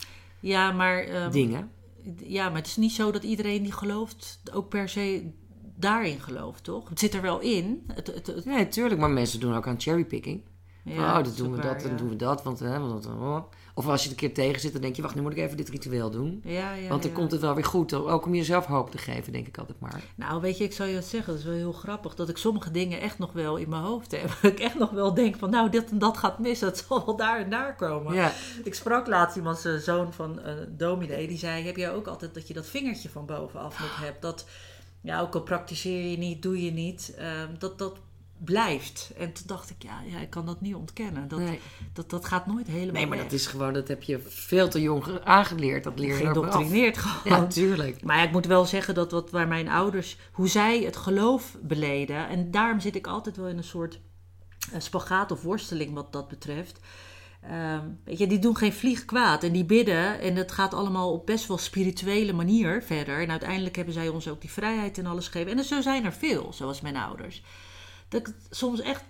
[0.41, 0.99] Ja, maar...
[0.99, 1.71] ehm, dingen.
[2.17, 4.41] Ja, maar het is niet zo dat iedereen die gelooft...
[4.53, 5.31] ook per se
[5.77, 6.89] daarin gelooft, toch?
[6.89, 7.85] Het zit er wel in.
[7.95, 9.01] Het, het, het- Nee, tuurlijk.
[9.01, 10.43] Maar mensen doen ook aan cherrypicking.
[10.85, 11.97] ja, oh, dat dan doen we waar, dat, dan ja.
[11.97, 12.43] doen we dat.
[12.43, 13.43] Want, hè, want, oh.
[13.79, 15.03] Of als je er een keer tegen zit, dan denk je...
[15.03, 16.41] Wacht, nu moet ik even dit ritueel doen.
[16.45, 17.17] Ja, ja, Want dan ja.
[17.17, 17.95] komt het wel weer goed.
[17.95, 20.03] Ook om jezelf hoop te geven, denk ik altijd maar.
[20.15, 21.33] Nou, weet je, ik zou je zeggen.
[21.33, 22.15] Dat is wel heel grappig.
[22.15, 24.31] Dat ik sommige dingen echt nog wel in mijn hoofd heb.
[24.43, 26.59] Dat ik echt nog wel denk van, nou, dit en dat gaat mis.
[26.59, 28.15] Dat zal wel daar en daar komen.
[28.15, 28.33] Ja,
[28.65, 31.29] Ik sprak laatst iemand, zijn zoon van een dominee.
[31.29, 34.23] Die zei, heb jij ook altijd dat je dat vingertje van bovenaf nog hebt?
[34.23, 34.47] Dat,
[35.03, 37.15] ja, ook al praktiseer je niet, doe je niet.
[37.19, 37.97] ehm, dat dat
[38.45, 39.11] blijft.
[39.19, 41.29] En toen dacht ik, ja, ja ik kan dat niet ontkennen.
[41.29, 41.61] Dat, nee.
[41.93, 43.27] dat, dat gaat nooit helemaal nee, maar weg.
[43.27, 43.73] dat is gewoon...
[43.73, 45.85] Dat heb je veel te jong ge- aangeleerd.
[45.85, 47.41] Dat leer je geïndoctrineerd gewoon.
[47.41, 48.03] Ja, tuurlijk.
[48.03, 51.57] Maar ja, ik moet wel zeggen dat wat waar mijn ouders, hoe zij het geloof
[51.63, 52.29] beleden.
[52.29, 54.01] En daarom zit ik altijd wel in een soort
[54.73, 56.81] eh, spagaat of worsteling wat dat betreft.
[57.43, 60.21] ehm, weet je, die doen geen vlieg kwaad en die bidden.
[60.21, 63.21] En dat gaat allemaal op best wel spirituele manier verder.
[63.23, 65.59] En uiteindelijk hebben zij ons ook die vrijheid en alles gegeven.
[65.59, 67.43] En zo zijn er veel, zoals mijn ouders.
[68.09, 69.03] Dat ik soms echt,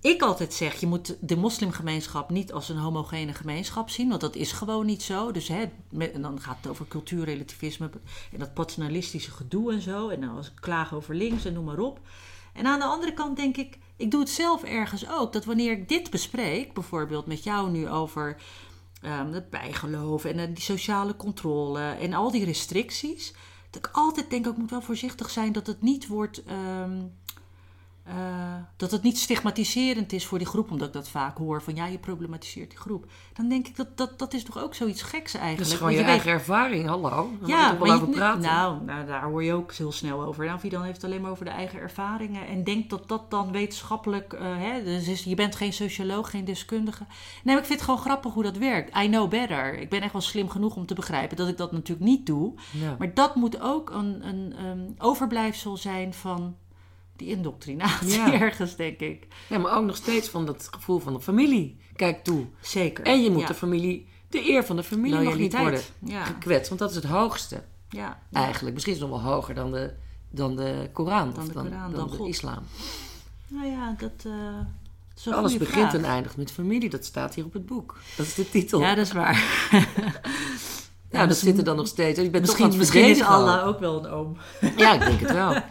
[0.00, 4.34] ik altijd zeg, je moet de moslimgemeenschap niet als een homogene gemeenschap zien, want dat
[4.34, 5.32] is gewoon niet zo.
[5.32, 5.64] Dus hè,
[5.98, 7.90] en dan gaat het over cultuurrelativisme
[8.32, 10.08] en dat paternalistische gedoe en zo.
[10.08, 12.00] En dan als klaag over links en noem maar op.
[12.52, 15.32] En aan de andere kant denk ik, ik doe het zelf ergens ook.
[15.32, 18.36] Dat wanneer ik dit bespreek, bijvoorbeeld met jou nu over
[19.04, 23.34] um, het bijgeloof en uh, die sociale controle en al die restricties.
[23.70, 26.42] Dat ik altijd denk, ik moet wel voorzichtig zijn dat het niet wordt.
[26.80, 27.18] Um,
[28.10, 31.74] uh, dat het niet stigmatiserend is voor die groep, omdat ik dat vaak hoor van
[31.74, 33.06] ja, je problematiseert die groep.
[33.32, 35.62] Dan denk ik dat dat, dat is toch ook zoiets geks eigenlijk.
[35.62, 37.30] Dat is gewoon je, je, eigen ervaring, hallo.
[37.40, 38.40] Dan ja, maar over praten.
[38.40, 40.44] Nou, nou, daar hoor je ook heel snel over.
[40.44, 43.52] Nou, dan heeft het alleen maar over de eigen ervaringen en denkt dat dat dan
[43.52, 47.04] wetenschappelijk, uh, hè, dus is, je bent geen socioloog, geen deskundige.
[47.42, 48.96] Nee, maar ik vind het gewoon grappig hoe dat werkt.
[48.96, 49.78] I know better.
[49.78, 52.52] Ik ben echt wel slim genoeg om te begrijpen dat ik dat natuurlijk niet doe.
[52.72, 52.96] Ja.
[52.98, 56.56] Maar dat moet ook een, een, een overblijfsel zijn van
[57.20, 59.26] die indoctrinatie ergens, denk ik.
[59.48, 61.78] Ja, maar ook nog steeds van dat gevoel van de familie.
[61.96, 62.46] Kijk toe.
[62.60, 63.04] Zeker.
[63.04, 66.24] En je moet de familie, de eer van de familie nog niet worden ja.
[66.24, 66.68] gekwetst.
[66.68, 67.62] Want dat is het hoogste.
[67.88, 68.22] Ja.
[68.32, 68.74] Eigenlijk.
[68.74, 69.92] Misschien is het nog wel hoger dan de,
[70.30, 71.32] dan de Koran.
[71.32, 72.62] Dan of de, dan, Koran, dan, dan de islam.
[73.48, 74.24] Nou ja, dat...
[74.26, 76.90] Uh, Alles begint en eindigt met familie.
[76.90, 77.98] Dat staat hier op het boek.
[78.16, 78.80] Dat is de titel.
[78.80, 79.44] Ja, dat is waar.
[81.10, 82.20] Ja, dat zit er dan nog steeds.
[82.20, 84.36] Je bent misschien, toch misschien is Allah ook wel een oom.
[84.76, 85.54] Ja, ik denk het wel.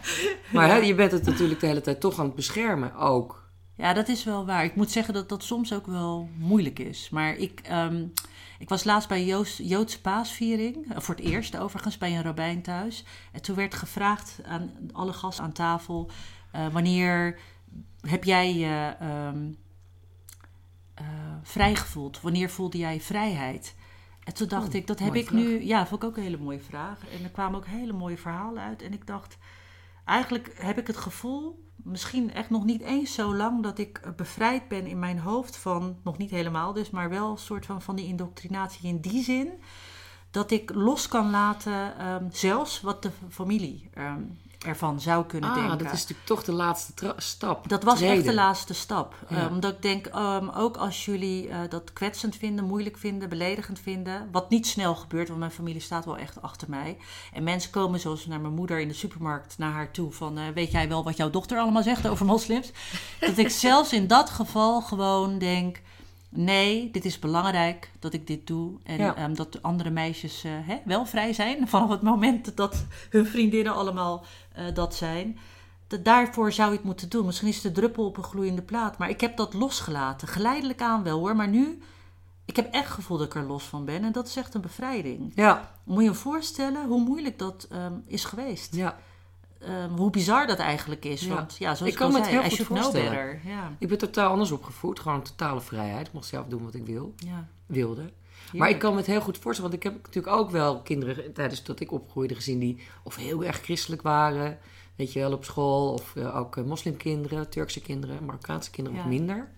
[0.52, 3.50] Maar hè, je bent het natuurlijk de hele tijd toch aan het beschermen ook.
[3.76, 4.64] Ja, dat is wel waar.
[4.64, 7.08] Ik moet zeggen dat dat soms ook wel moeilijk is.
[7.10, 8.12] Maar ik, um,
[8.58, 10.92] ik was laatst bij Joods, Joodse paasviering.
[10.92, 13.04] Eh, voor het eerst overigens, bij een rabbijn thuis.
[13.32, 16.10] En toen werd gevraagd aan alle gasten aan tafel...
[16.54, 17.38] Uh, wanneer
[18.00, 19.56] heb jij je uh, um,
[21.00, 21.06] uh,
[21.42, 22.20] vrijgevoeld?
[22.20, 23.74] Wanneer voelde jij vrijheid?
[24.24, 25.64] En toen dacht oh, ik, dat heb ik nu.
[25.64, 26.98] Ja, vond ik ook een hele mooie vraag.
[27.08, 28.82] En er kwamen ook hele mooie verhalen uit.
[28.82, 29.38] En ik dacht,
[30.04, 34.68] eigenlijk heb ik het gevoel, misschien echt nog niet eens zo lang, dat ik bevrijd
[34.68, 37.96] ben in mijn hoofd van, nog niet helemaal dus, maar wel een soort van, van
[37.96, 39.48] die indoctrinatie in die zin.
[40.30, 45.56] Dat ik los kan laten, um, zelfs wat de familie um, ervan zou kunnen ah,
[45.56, 45.78] denken.
[45.78, 47.68] dat is natuurlijk toch de laatste stap.
[47.68, 49.14] Dat was echt de laatste stap.
[49.28, 49.44] Ja.
[49.44, 53.78] Um, omdat ik denk, um, ook als jullie uh, dat kwetsend vinden, moeilijk vinden, beledigend
[53.78, 56.96] vinden, wat niet snel gebeurt, want mijn familie staat wel echt achter mij.
[57.32, 60.44] En mensen komen zoals naar mijn moeder in de supermarkt naar haar toe van, uh,
[60.54, 62.70] weet jij wel wat jouw dochter allemaal zegt over moslims?
[63.20, 65.80] dat ik zelfs in dat geval gewoon denk,
[66.30, 68.72] nee, dit is belangrijk dat ik dit doe.
[68.84, 69.24] En ja.
[69.24, 73.74] um, dat andere meisjes uh, hè, wel vrij zijn vanaf het moment dat hun vriendinnen
[73.74, 74.24] allemaal
[74.74, 75.38] dat zijn.
[75.86, 77.26] Dat daarvoor zou je het moeten doen.
[77.26, 78.98] Misschien is het de druppel op een gloeiende plaat.
[78.98, 80.28] Maar ik heb dat losgelaten.
[80.28, 81.36] Geleidelijk aan wel hoor.
[81.36, 81.82] Maar nu,
[82.44, 84.04] ik heb echt gevoel dat ik er los van ben.
[84.04, 85.32] En dat is echt een bevrijding.
[85.34, 85.70] Ja.
[85.84, 88.74] Moet je je voorstellen hoe moeilijk dat um, is geweest.
[88.74, 88.96] Ja.
[89.68, 91.20] Um, hoe bizar dat eigenlijk is.
[91.20, 91.34] Ja.
[91.34, 93.40] Want ja, zoals ik, kan me het heel goed voorstellen.
[93.44, 93.72] Ja.
[93.78, 95.00] Ik ben totaal anders opgevoed.
[95.00, 96.06] Gewoon totale vrijheid.
[96.06, 97.14] Ik mocht zelf doen wat ik wil.
[97.16, 97.48] Ja.
[97.66, 98.12] wilde.
[98.52, 99.70] Maar ik kan me het heel goed voorstellen.
[99.70, 103.44] Want ik heb natuurlijk ook wel kinderen tijdens dat ik opgroeide gezien die of heel
[103.44, 104.58] erg christelijk waren.
[104.96, 105.92] Weet je wel, op school.
[105.92, 109.04] Of uh, ook uh, moslimkinderen, Turkse kinderen, Marokkaanse kinderen ja.
[109.04, 109.48] of minder.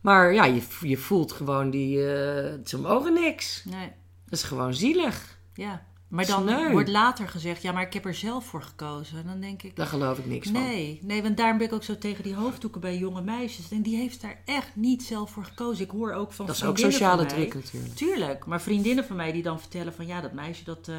[0.00, 1.96] Maar ja, je, je voelt gewoon die...
[1.96, 2.04] Uh,
[2.64, 3.64] ze mogen niks.
[3.64, 3.92] Nee.
[4.24, 5.38] Dat is gewoon zielig.
[5.54, 5.86] Ja.
[6.10, 6.70] Maar dan Sneu.
[6.70, 9.26] wordt later gezegd, ja, maar ik heb er zelf voor gekozen.
[9.26, 9.76] Dan denk ik...
[9.76, 10.70] Daar geloof ik niks nee, van.
[10.72, 13.70] Nee, nee, want daarom ben ik ook zo tegen die hoofddoeken bij jonge meisjes.
[13.70, 15.84] En die heeft daar echt niet zelf voor gekozen.
[15.84, 17.94] Ik hoor ook van Dat is ook sociale druk natuurlijk.
[17.94, 20.06] Tuurlijk, maar vriendinnen van mij die dan vertellen van...
[20.06, 20.96] Ja, dat meisje dat uh,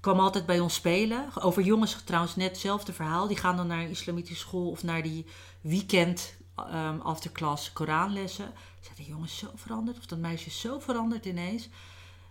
[0.00, 1.24] kwam altijd bij ons spelen.
[1.40, 3.26] Over jongens trouwens net hetzelfde verhaal.
[3.26, 5.26] Die gaan dan naar een islamitische school of naar die
[5.60, 8.52] weekend um, afterclass Koranlessen.
[8.80, 9.98] Zijn de jongens zo veranderd?
[9.98, 11.68] Of dat meisje zo veranderd ineens?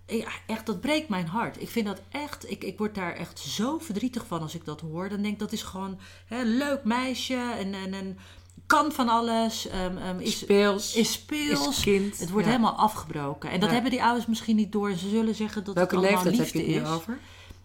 [0.07, 1.61] Ja, echt, dat breekt mijn hart.
[1.61, 4.81] Ik vind dat echt, ik, ik word daar echt zo verdrietig van als ik dat
[4.81, 5.09] hoor.
[5.09, 8.17] Dan denk ik, dat is gewoon een leuk meisje en, en, en
[8.67, 9.67] kan van alles.
[9.73, 10.95] Um, um, is, speels.
[10.95, 11.67] Is speels.
[11.67, 12.19] Is kind.
[12.19, 12.51] Het wordt ja.
[12.51, 13.49] helemaal afgebroken.
[13.49, 13.73] En dat ja.
[13.73, 14.91] hebben die ouders misschien niet door.
[14.91, 16.89] Ze zullen zeggen dat Welke het allemaal leeftijd liefde heb je het is.
[16.89, 17.19] nu over?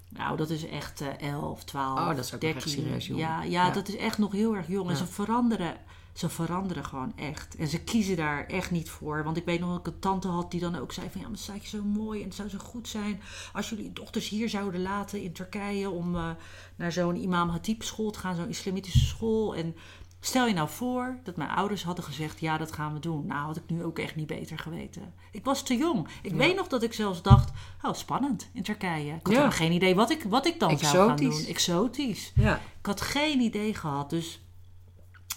[0.09, 2.61] Nou, dat is echt uh, 11, 12, oh, dat is ook 13.
[2.61, 3.21] Echt serieus jong.
[3.21, 4.91] Ja, ja, ja, dat is echt nog heel erg jong.
[4.91, 5.77] En ze veranderen
[6.19, 7.57] ze veranderen gewoon echt.
[7.57, 9.25] En ze kiezen daar echt niet voor.
[9.25, 11.21] Want ik weet nog dat ik een tante had die dan ook zei van...
[11.21, 13.21] ja, maar het staat je zo mooi en het zou zo goed zijn...
[13.53, 15.91] als jullie dochters hier zouden laten in Turkije...
[15.91, 16.31] om uh,
[16.77, 19.55] naar zo'n imam Hatib school te gaan, zo'n islamitische school.
[19.55, 19.77] En
[20.21, 22.41] stel je nou voor dat mijn ouders hadden gezegd...
[22.41, 23.27] ja, dat gaan we doen.
[23.27, 25.15] Nou, had ik nu ook echt niet beter geweten.
[25.33, 26.09] Ik was te jong.
[26.23, 26.37] Ik ja.
[26.37, 27.51] weet nog dat ik zelfs dacht...
[27.83, 29.15] oh, spannend in Turkije.
[29.15, 29.51] Ik had ja.
[29.51, 30.91] geen idee wat ik, wat ik dan Exotisch.
[30.91, 31.45] zou gaan doen.
[31.47, 32.33] Exotisch.
[32.35, 32.55] Ja.
[32.79, 34.41] Ik had geen idee gehad, dus...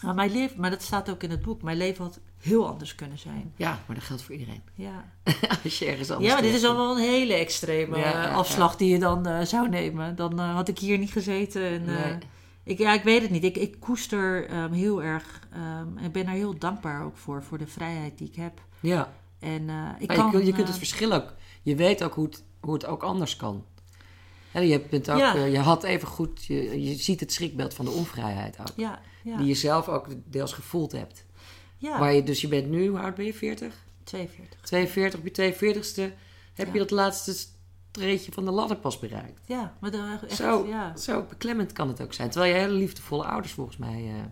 [0.02, 1.62] Maar, mijn leven, maar dat staat ook in het boek.
[1.62, 3.54] Mijn leven had heel anders kunnen zijn.
[3.56, 4.62] Ja, maar dat geldt voor iedereen.
[4.76, 5.06] Ja,
[5.64, 6.90] Als je ergens anders ja maar dit is terechtkomt.
[6.90, 10.16] al wel een hele extreme Ja, eh, afslag die je dan eh, zou nemen.
[10.16, 11.64] Dan eh, had ik hier niet gezeten.
[11.64, 12.18] En, Nee.
[12.64, 13.44] Ik, ja, ik weet het niet.
[13.44, 17.58] Ik, ik koester ehm, heel erg ehm, en ben er heel dankbaar ook voor, voor
[17.58, 18.62] de vrijheid die ik heb.
[18.80, 21.34] Ja, En eh, ik maar kan, je, kunt, je kunt eh, het verschil ook...
[21.62, 23.66] Je weet ook hoe het, hoe het ook anders kan.
[24.52, 25.36] Hè, je, bent ook, Ja.
[25.36, 26.46] eh, je had even goed...
[26.46, 28.74] Je, je ziet het schrikbeeld van de onvrijheid ook.
[28.76, 31.26] Ja, ja, Die je zelf ook deels gevoeld hebt.
[31.78, 33.34] ja Waar je, dus je bent nu, hoe oud ben je?
[33.34, 33.74] 40?
[34.04, 34.60] 42.
[34.62, 36.14] 42, op je 42ste
[36.54, 37.36] heb je dat laatste
[37.92, 39.42] treedje van de ladder pas bereikt.
[39.46, 40.98] Ja, maar de, echt, Zo, ja.
[40.98, 42.30] zo beklemmend kan het ook zijn.
[42.30, 43.94] Terwijl je hele liefdevolle ouders volgens mij...
[44.08, 44.24] eh,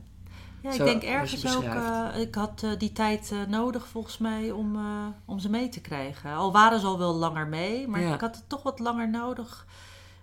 [0.62, 4.80] Ja, ik denk ergens ook, eh, ik had eh, die tijd nodig volgens mij om,
[5.26, 6.34] om ze mee te krijgen.
[6.34, 8.14] Al waren ze al wel langer mee, maar Ja.
[8.14, 9.66] ik had het toch wat langer nodig.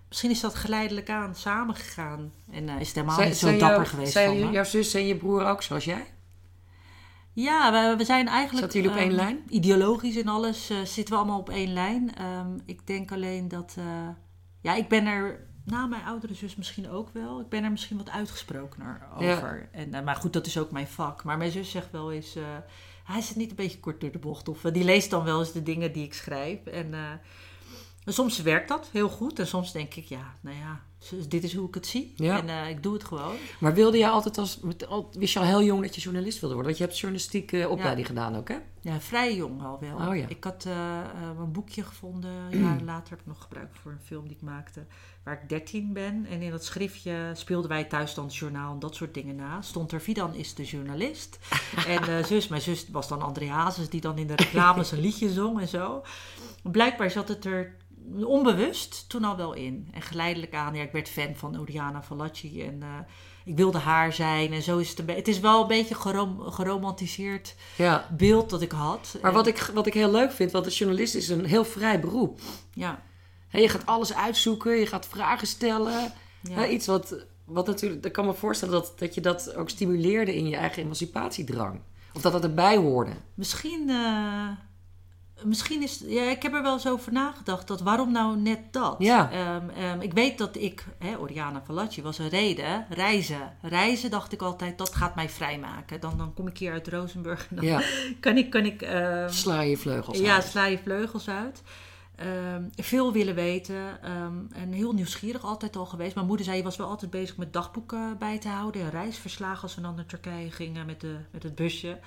[0.07, 2.31] Misschien is dat geleidelijk aan samengegaan.
[2.51, 4.51] En is het helemaal zijn- niet zo dapper geweest Zijn van me.
[4.53, 6.05] jouw zus en je broer ook zoals jij?
[7.43, 8.65] Ja, we, we zijn eigenlijk...
[8.65, 9.43] Zaten jullie op één ehm, lijn?
[9.49, 12.15] Ideologisch en alles eh, zitten we allemaal op één lijn.
[12.15, 13.75] Ehm, ik denk alleen dat...
[13.77, 14.07] eh,
[14.61, 15.45] ja, ik ben er...
[15.65, 17.39] Na mijn oudere zus misschien ook wel.
[17.39, 19.35] Ik ben er misschien wat uitgesprokener Ja.
[19.35, 19.69] over.
[19.71, 21.23] En, eh, maar goed, dat is ook mijn vak.
[21.23, 22.35] Maar mijn zus zegt wel eens...
[23.03, 24.47] hij zit niet een beetje kort door de bocht.
[24.47, 26.65] Of die leest dan wel eens de dingen die ik schrijf.
[26.65, 26.93] En,
[28.03, 29.39] en soms werkt dat heel goed.
[29.39, 32.13] En soms denk ik, ja, nou ja, z- dit is hoe ik het zie.
[32.15, 32.37] Ja.
[32.41, 33.35] En eh, ik doe het gewoon.
[33.59, 34.59] Maar wilde je altijd als...
[35.11, 36.71] Wist je al heel jong dat je journalist wilde worden?
[36.73, 38.57] Want je hebt journalistieke opleiding gedaan ook, hè?
[38.81, 40.07] Ja, vrij jong al wel.
[40.09, 40.25] Oh ja.
[40.27, 40.99] Ik had eh,
[41.39, 42.31] een boekje gevonden.
[42.49, 44.85] Jaren later heb ik nog gebruikt voor een film die ik maakte.
[45.23, 46.25] Waar ik 13 ben.
[46.25, 49.61] En in dat schriftje speelden wij thuis dan het journaal en dat soort dingen na.
[49.61, 51.39] Stond er Vidan is de journalist.
[51.87, 55.29] en zus, mijn zus was dan André Hazes die dan in de reclames een liedje
[55.29, 56.03] zong en zo.
[56.63, 57.75] Blijkbaar zat het er
[58.23, 59.87] onbewust toen al wel in.
[59.93, 62.87] En geleidelijk aan, ja, ik werd fan van Oriana Fallaci en eh,
[63.45, 64.53] ik wilde haar zijn.
[64.53, 65.19] En zo is het een beetje.
[65.21, 68.07] Het is wel een beetje gerom- geromantiseerd Ja.
[68.17, 69.17] beeld dat ik had.
[69.21, 71.65] Maar En- wat ik, wat ik heel leuk vind, want een journalist is een heel
[71.65, 72.39] vrij beroep.
[72.73, 73.01] Ja,
[73.49, 76.13] je gaat alles uitzoeken, je gaat vragen stellen.
[76.41, 76.67] ja.
[76.67, 77.15] Iets wat,
[77.45, 78.05] wat natuurlijk...
[78.05, 81.79] Ik kan me voorstellen dat, dat je dat ook stimuleerde in je eigen emancipatiedrang.
[82.13, 83.11] Of dat dat erbij hoorde.
[83.33, 84.47] Misschien, eh,
[85.43, 86.03] misschien is...
[86.05, 87.67] Ja, ik heb er wel eens over nagedacht.
[87.67, 88.95] Dat waarom nou net dat?
[88.99, 89.31] Ja.
[89.31, 90.85] Ehm, ehm, ik weet dat ik...
[90.99, 92.85] Hè, Oriana Fallaci was een reden.
[92.89, 93.57] Reizen.
[93.61, 95.99] Reizen dacht ik altijd, dat gaat mij vrijmaken.
[95.99, 97.47] Dan, dan kom ik hier uit Rozenburg.
[97.49, 97.81] En dan Ja,
[98.19, 98.49] kan ik...
[98.49, 100.43] Kan ik ehm, sla je vleugels Ja, uit.
[100.43, 101.61] sla je vleugels uit.
[102.75, 106.15] Veel willen weten ehm, en heel nieuwsgierig altijd al geweest.
[106.15, 109.61] Mijn moeder zei, je was wel altijd bezig met dagboeken bij te houden en reisverslagen
[109.61, 111.99] als we dan naar Turkije gingen met, de, met het busje.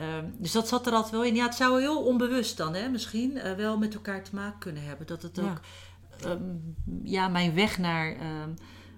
[0.00, 1.34] Ehm, dus dat zat er altijd wel in.
[1.34, 4.82] Ja, het zou heel onbewust dan hè, misschien eh, wel met elkaar te maken kunnen
[4.84, 5.06] hebben.
[5.06, 5.42] Dat het Ja.
[5.42, 5.60] ook
[6.20, 6.42] ehm,
[7.02, 8.50] ja, mijn weg naar, ehm,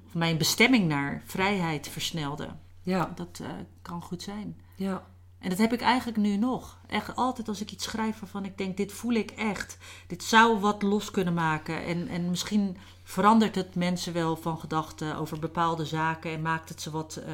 [0.06, 2.48] of mijn bestemming naar vrijheid versnelde.
[2.82, 3.48] Ja, Dat eh,
[3.82, 4.60] kan goed zijn.
[4.76, 5.06] ja.
[5.38, 6.78] En dat heb ik eigenlijk nu nog.
[6.86, 9.78] Echt altijd als ik iets schrijf waarvan ik denk, dit voel ik echt.
[10.06, 11.84] Dit zou wat los kunnen maken.
[11.84, 16.32] En, en misschien verandert het mensen wel van gedachten over bepaalde zaken.
[16.32, 17.32] En maakt het ze wat eh,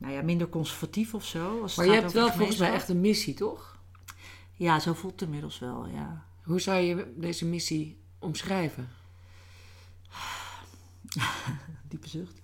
[0.00, 1.62] nou ja, minder conservatief of zo.
[1.62, 3.76] Als Maar je hebt wel volgens mij echt een missie, toch?
[4.52, 6.24] Ja, zo voelt het inmiddels wel, ja.
[6.42, 8.88] Hoe zou je deze missie omschrijven?
[11.88, 12.40] Diepe zucht.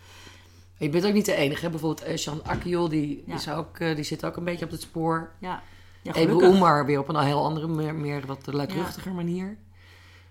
[0.79, 1.65] Je bent ook niet de enige.
[1.65, 1.71] hè?
[1.71, 3.35] Bijvoorbeeld eh, Jean Akkiol, die, Ja.
[3.35, 5.33] is ook, eh, die zit ook een beetje op het spoor.
[5.41, 5.63] Ja,
[6.03, 6.49] ja gelukkig.
[6.49, 9.57] Oemar weer op een heel andere, meer, meer wat luidruchtiger manier.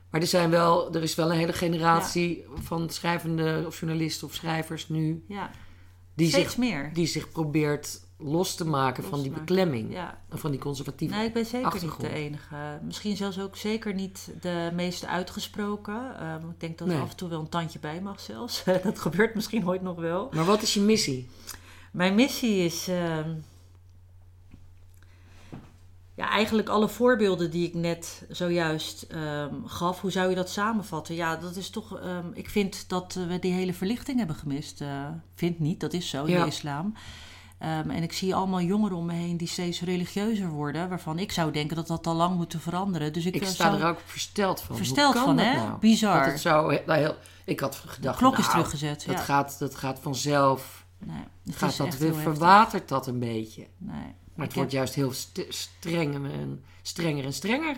[0.10, 4.34] Maar er, zijn wel, er is wel een hele generatie van schrijvende of journalisten of
[4.34, 5.24] schrijvers nu...
[5.28, 5.52] Ja,
[6.16, 6.92] die, steeds zich, meer.
[6.94, 9.46] die zich probeert los te maken Los van die maken.
[9.46, 9.94] beklemming.
[9.94, 10.22] Ja.
[10.30, 12.02] Van die conservatieve Nee, ik ben zeker achtergrond.
[12.02, 12.80] niet de enige.
[12.84, 16.20] Misschien zelfs ook zeker niet de meest uitgesproken.
[16.20, 18.64] Ehm, ik denk dat er af en toe wel een tandje bij mag zelfs.
[18.84, 20.30] dat gebeurt misschien ooit nog wel.
[20.34, 21.30] Maar wat is je missie?
[21.92, 22.88] Mijn missie is...
[22.88, 23.30] ehm,
[26.16, 30.02] ja, eigenlijk alle voorbeelden die ik net zojuist ehm, gaf.
[30.02, 31.16] Hoe zou je dat samenvatten?
[31.16, 32.00] Ja, dat is toch...
[32.00, 34.82] ehm, ik vind dat eh, we die hele verlichting hebben gemist.
[34.82, 36.42] eh vind niet, dat is zo in Ja.
[36.42, 36.94] de islam.
[37.58, 40.90] Ehm, en ik zie allemaal jongeren om me heen die steeds religieuzer worden.
[40.90, 43.14] Waarvan ik zou denken dat dat al lang moet veranderen.
[43.14, 44.76] Dus ik, Ik eh, sta er ook versteld van.
[44.76, 45.56] Versteld van, hè?
[45.56, 45.80] Nou?
[45.80, 46.26] Bizar.
[46.26, 49.06] Dat het nou, heel, ik had gedacht, De klok is nou, teruggezet.
[49.06, 49.22] Dat, ja.
[49.22, 50.86] gaat, dat gaat vanzelf.
[50.98, 53.68] nee, het Gaat is dat weer, verwatert dat een beetje.
[53.78, 54.16] Nee.
[54.36, 57.76] Maar het wordt juist heel st- streng en strenger en strenger.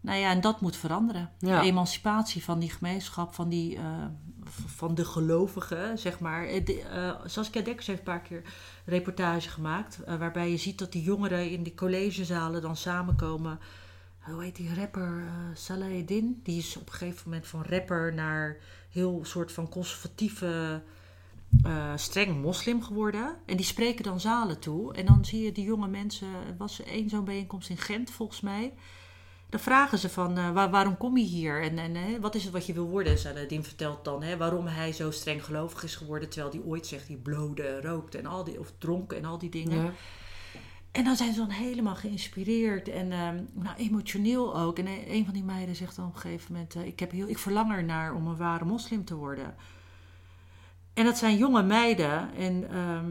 [0.00, 1.30] Nou ja, en dat moet veranderen.
[1.38, 1.60] Ja.
[1.60, 4.04] De emancipatie van die gemeenschap, van, die, eh,
[4.66, 6.44] van de gelovigen, zeg maar.
[6.46, 8.42] Eh, de- eh, Saskia Dekkers heeft een paar keer een
[8.84, 9.98] reportage gemaakt...
[10.18, 13.58] waarbij je ziet dat die jongeren in die collegezalen dan samenkomen...
[14.18, 15.22] Hoe heet die rapper?
[15.54, 16.40] Salaheddin.
[16.42, 18.56] Die is op een gegeven moment van rapper naar
[18.90, 20.82] heel soort van conservatieve
[21.62, 23.36] eh, streng moslim geworden.
[23.46, 24.94] En die spreken dan zalen toe.
[24.94, 26.28] En dan zie je die jonge mensen.
[26.28, 28.72] Er was één zo'n bijeenkomst in Gent, volgens mij.
[29.48, 31.62] Dan vragen ze van, eh, waar, waarom kom je hier?
[31.62, 33.18] En, en hè, wat is het wat je wil worden?
[33.18, 36.28] Saladin vertelt dan hè, waarom hij zo streng gelovig is geworden.
[36.28, 39.50] Terwijl hij ooit zegt, hij blode, rookte en al die, of dronk en al die
[39.50, 39.84] dingen.
[39.84, 39.92] Ja.
[40.92, 44.78] En dan zijn ze dan helemaal geïnspireerd en ehm, nou, emotioneel ook.
[44.78, 47.10] En een een van die meiden zegt dan op een gegeven moment: eh, ik, heb
[47.10, 49.54] heel, ik verlang ernaar om een ware moslim te worden.
[50.98, 53.10] En dat zijn jonge meiden en ehm,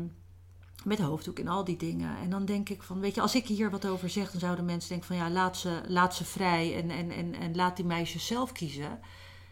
[0.83, 2.17] met hoofddoek en al die dingen.
[2.17, 4.65] En dan denk ik van, weet je, als ik hier wat over zeg, dan zouden
[4.65, 7.85] mensen denken van ja, laat ze, laat ze vrij en, en, en, en laat die
[7.85, 8.99] meisjes zelf kiezen.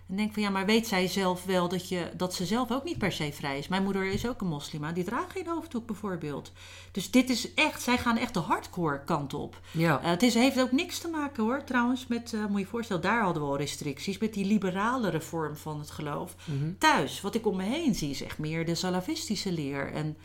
[0.10, 2.84] En denk van ja, maar weet zij zelf wel dat, je, dat ze zelf ook
[2.84, 3.68] niet per se vrij is?
[3.68, 6.52] Mijn moeder is ook een moslima, die draagt geen hoofddoek bijvoorbeeld.
[6.92, 9.60] Dus dit is echt, zij gaan echt de hardcore kant op.
[9.72, 10.02] Ja.
[10.02, 12.66] Uh, het is, heeft ook niks te maken hoor, trouwens, met, uh, moet je je
[12.66, 16.36] voorstellen, daar hadden we al restricties, met die liberalere vorm van het geloof.
[16.46, 16.74] Mhm.
[16.78, 19.92] Thuis, wat ik om me heen zie, is echt meer de salafistische leer.
[19.92, 20.18] En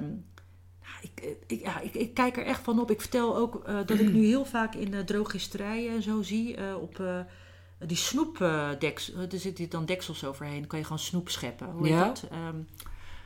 [0.00, 0.24] um,
[1.00, 2.90] ik, ik, ja, ik, ik, kijk er echt van op.
[2.90, 6.76] Ik vertel ook uh, dat ik nu heel vaak in de drogisterijen en zo zie
[6.80, 7.00] op
[7.78, 10.58] die snoepdeks, er zitten dan deksels overheen.
[10.58, 11.70] Dan kan je gewoon snoep scheppen.
[11.70, 12.04] Hoe Ja.
[12.06, 12.26] dat?
[12.30, 12.56] Ehm,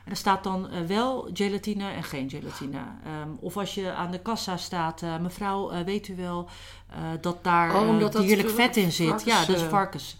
[0.05, 2.77] en er staat dan eh, wel gelatine en geen gelatine.
[3.05, 6.49] Ehm, of als je aan de kassa staat, eh, mevrouw, eh, weet u wel
[6.89, 9.07] eh, dat daar Oh, eh, dierlijk vet in zit?
[9.07, 10.17] varkens, ja, dat is eh, varkens.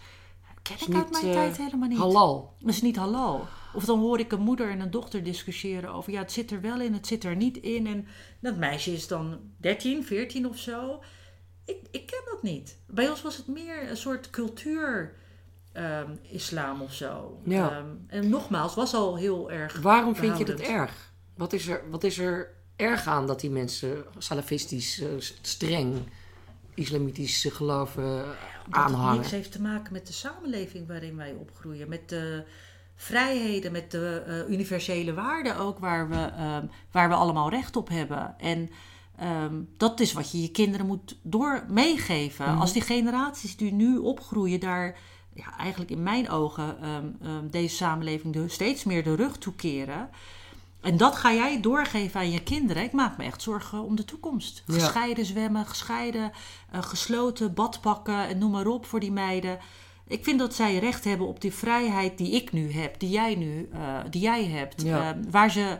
[0.62, 1.98] Ken is ik uit mijn eh, tijd helemaal niet.
[1.98, 2.54] Halal.
[2.58, 3.46] Dat is niet halal.
[3.74, 6.12] Of dan hoor ik een moeder en een dochter discussiëren over...
[6.12, 7.86] ja, het zit er wel in, het zit er niet in.
[7.86, 8.06] En
[8.40, 11.02] dat meisje is dan 13, 14 of zo.
[11.64, 12.78] Ik, ik ken dat niet.
[12.86, 15.14] Bij ons was het meer een soort cultuur...
[15.72, 17.40] ehm, islam of zo.
[17.44, 17.70] Ja.
[17.70, 19.80] Ehm, en nogmaals, was al heel erg...
[19.80, 21.12] Waarom vind je dat erg?
[21.36, 25.08] Wat is, er, wat is er erg aan dat die mensen salafistisch, eh,
[25.42, 25.94] streng,
[26.74, 28.24] islamitisch geloven Dat
[28.64, 29.16] het aanhangen?
[29.18, 31.88] niks heeft te maken met de samenleving waarin wij opgroeien.
[31.88, 32.44] Met de
[32.94, 37.88] vrijheden, met de eh, universele waarden ook waar we, ehm, waar we allemaal recht op
[37.88, 38.34] hebben.
[38.38, 38.70] En
[39.16, 42.50] ehm, dat is wat je je kinderen moet door meegeven.
[42.50, 42.60] Mhm.
[42.60, 44.98] Als die generaties die nu opgroeien daar
[45.34, 50.10] ja, eigenlijk in mijn ogen ehm, ehm, deze samenleving de, steeds meer de rug toekeren.
[50.80, 52.82] En dat ga jij doorgeven aan je kinderen.
[52.82, 54.62] Ik maak me echt zorgen om de toekomst.
[54.66, 54.74] Ja.
[54.74, 56.32] Gescheiden zwemmen, gescheiden,
[56.70, 59.58] eh, gesloten badpakken en noem maar op voor die meiden.
[60.06, 63.34] Ik vind dat zij recht hebben op die vrijheid die ik nu heb, die jij
[63.34, 64.82] nu eh, die jij hebt.
[64.82, 65.16] Ja.
[65.30, 65.78] Waar, ze,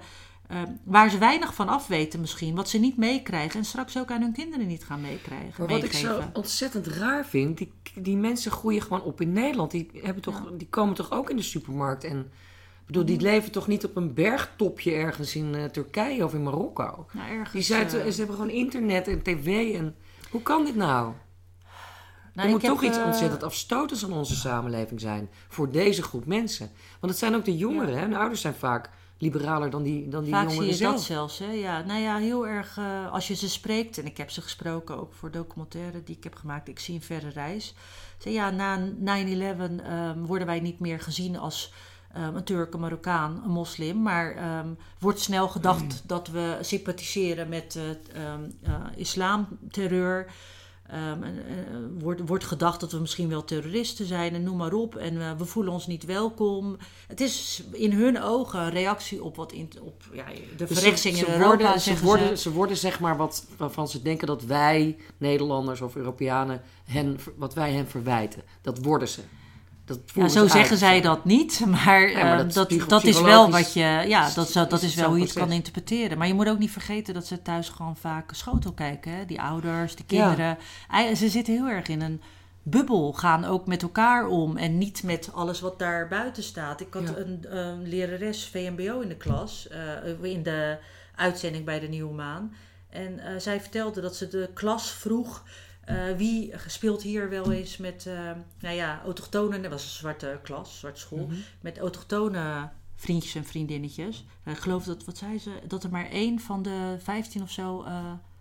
[0.52, 4.20] eh, waar ze weinig van afweten misschien, wat ze niet meekrijgen en straks ook aan
[4.20, 5.54] hun kinderen niet gaan meekrijgen.
[5.58, 9.70] Maar wat ik zo ontzettend raar vind, die, die mensen groeien gewoon op in Nederland.
[9.70, 12.04] Die, hebben toch, die komen toch ook in de supermarkt.
[12.04, 12.30] En
[12.86, 17.06] bedoel, die leven toch niet op een bergtopje ergens in eh, Turkije of in Marokko.
[17.12, 19.74] Nou, ergens, Die zijn, eh, ze hebben gewoon internet en tv.
[19.74, 19.96] En,
[20.30, 21.12] hoe kan dit nou?
[22.34, 25.30] nou, er moet toch heb, iets ontzettend afstotends aan onze samenleving zijn.
[25.48, 26.70] Voor deze groep mensen.
[27.00, 27.94] Want het zijn ook de jongeren.
[27.94, 28.00] Ja.
[28.00, 28.08] Hè?
[28.08, 28.90] De ouders zijn vaak
[29.22, 30.94] liberaler dan die, dan die Vaak zie jongeren je zelf.
[30.94, 31.38] dat zelfs.
[31.38, 31.50] Hè?
[31.50, 33.98] Ja, nou ja, heel erg eh, als je ze spreekt.
[33.98, 36.68] En ik heb ze gesproken ook voor documentaire die ik heb gemaakt.
[36.68, 37.74] Ik zie een verre reis.
[38.18, 38.80] Zeg, ja, na 9-11
[39.84, 41.72] ehm, worden wij niet meer gezien als
[42.12, 44.02] ehm, een Turk, een Marokkaan, een moslim.
[44.02, 46.06] Maar ehm, wordt snel gedacht Mm.
[46.06, 47.78] dat we sympathiseren met
[48.16, 50.32] uh, islamterreur.
[50.92, 54.72] Um, en, uh, wordt, wordt gedacht dat we misschien wel terroristen zijn en noem maar
[54.72, 54.96] op.
[54.96, 56.76] En uh, we voelen ons niet welkom.
[57.06, 60.24] Het is in hun ogen een reactie op, wat in, op ja,
[60.56, 61.56] de Dus verrechtsing ze, in ze Europa.
[61.56, 65.96] Worden, ze, worden, ze worden zeg maar wat waarvan ze denken dat wij, Nederlanders of
[65.96, 68.42] Europeanen, hen, wat wij hen verwijten.
[68.62, 69.20] Dat worden ze.
[69.96, 70.78] Dat Ja, zo ze zeggen uit.
[70.78, 74.46] zij dat niet, maar, Ja, maar uh, dat dat, is wel wat je, ja, dat,
[74.48, 76.18] is- dat is wel hoe je het kan interpreteren.
[76.18, 79.12] Maar je moet ook niet vergeten dat ze thuis gewoon vaak schotel kijken.
[79.12, 79.24] Hè?
[79.24, 80.58] Die ouders, de kinderen.
[81.16, 82.20] Ze zitten heel erg in een
[82.62, 86.80] bubbel, gaan ook met elkaar om en niet met alles wat daar buiten staat.
[86.80, 90.76] Ik had een, een lerares VMBO in de klas, eh, in de
[91.16, 92.54] uitzending bij de Nieuwe Maan.
[92.90, 95.42] En eh, zij vertelde dat ze de klas vroeg
[95.84, 99.62] eh, wie speelt hier wel eens met, eh, nou ja, autochtonen.
[99.62, 101.26] Dat was een zwarte klas, zwarte school.
[101.26, 101.34] Mhm.
[101.60, 104.24] Met autochtone vriendjes en vriendinnetjes.
[104.44, 107.50] Eh, ik geloof dat, wat zei ze, dat er maar één van de vijftien of
[107.50, 107.84] zo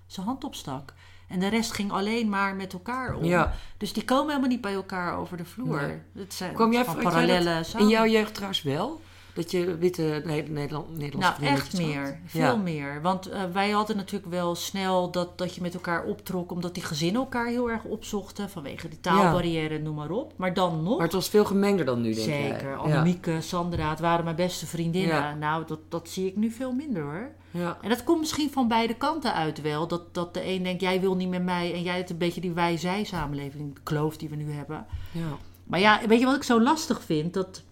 [0.07, 0.93] zijn hand opstak.
[1.27, 3.23] En de rest ging alleen maar met elkaar om.
[3.23, 3.53] Ja.
[3.77, 5.81] Dus die komen helemaal niet bij elkaar over de vloer.
[5.81, 5.99] Nee.
[6.13, 9.01] Het zijn jij, van jij dat samen- in jouw jeugd trouwens wel?
[9.33, 11.81] Dat je witte Ne- Nederland, Nederlandse Nou, echt had?
[11.81, 12.19] meer.
[12.25, 12.55] Veel Ja.
[12.55, 13.01] meer.
[13.01, 16.83] Want eh, wij hadden natuurlijk wel snel dat, dat je met elkaar optrok, omdat die
[16.83, 18.49] gezinnen elkaar heel erg opzochten.
[18.49, 20.33] Vanwege die taalbarrière, noem maar op.
[20.35, 20.93] Maar dan nog.
[20.95, 22.41] Maar het was veel gemengder dan nu, denk jij.
[22.49, 22.69] Zeker.
[22.69, 22.75] Ja.
[22.75, 25.39] Annemieke, Sandra, het waren mijn beste vriendinnen.
[25.39, 27.29] Nou, dat, dat zie ik nu veel minder hoor.
[27.51, 27.77] Ja.
[27.81, 29.87] En dat komt misschien van beide kanten uit wel.
[29.87, 31.73] Dat, dat de een denkt, jij wil niet met mij.
[31.73, 34.85] En jij het een beetje die wij-zij samenleving, de kloof die we nu hebben.
[35.11, 35.37] Ja.
[35.63, 37.33] Maar ja, weet je wat ik zo lastig vind?
[37.33, 37.63] Dat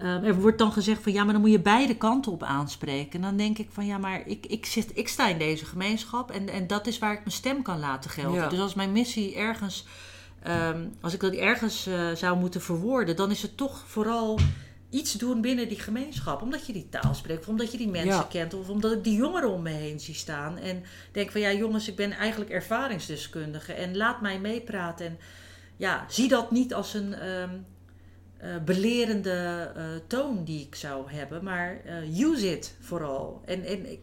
[0.00, 3.12] Ehm, er wordt dan gezegd van ja, maar dan moet je beide kanten op aanspreken.
[3.12, 6.30] En dan denk ik van ja, maar ik, ik, zit, ik sta in deze gemeenschap
[6.30, 8.40] en, en dat is waar ik mijn stem kan laten gelden.
[8.40, 8.48] Ja.
[8.48, 9.86] Dus als mijn missie ergens,
[10.42, 14.38] ehm, als ik dat ergens eh, zou moeten verwoorden, dan is het toch vooral
[14.90, 16.42] iets doen binnen die gemeenschap.
[16.42, 18.26] Omdat je die taal spreekt, of omdat je die mensen Ja.
[18.30, 20.58] kent, of omdat ik die jongeren om me heen zie staan.
[20.58, 20.82] En
[21.12, 25.06] denk van ja, jongens, ik ben eigenlijk ervaringsdeskundige en laat mij meepraten.
[25.06, 25.18] En
[25.76, 27.50] ja, zie dat niet als een ehm,
[28.40, 33.42] eh, belerende eh, toon die ik zou hebben, maar eh, use it vooral.
[33.44, 34.00] En, en ik,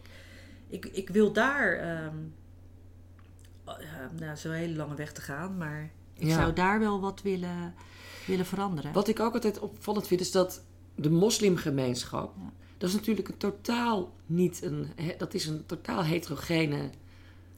[0.68, 1.76] ik, ik wil daar,
[3.64, 6.34] ja, nou, zo'n hele lange weg te gaan, maar ik Ja.
[6.34, 7.74] zou daar wel wat willen,
[8.26, 8.92] willen veranderen.
[8.92, 10.62] Wat ik ook altijd opvallend vind, is dat
[10.94, 12.52] de moslimgemeenschap, Ja.
[12.78, 16.90] dat is natuurlijk een totaal niet een, dat is een totaal heterogene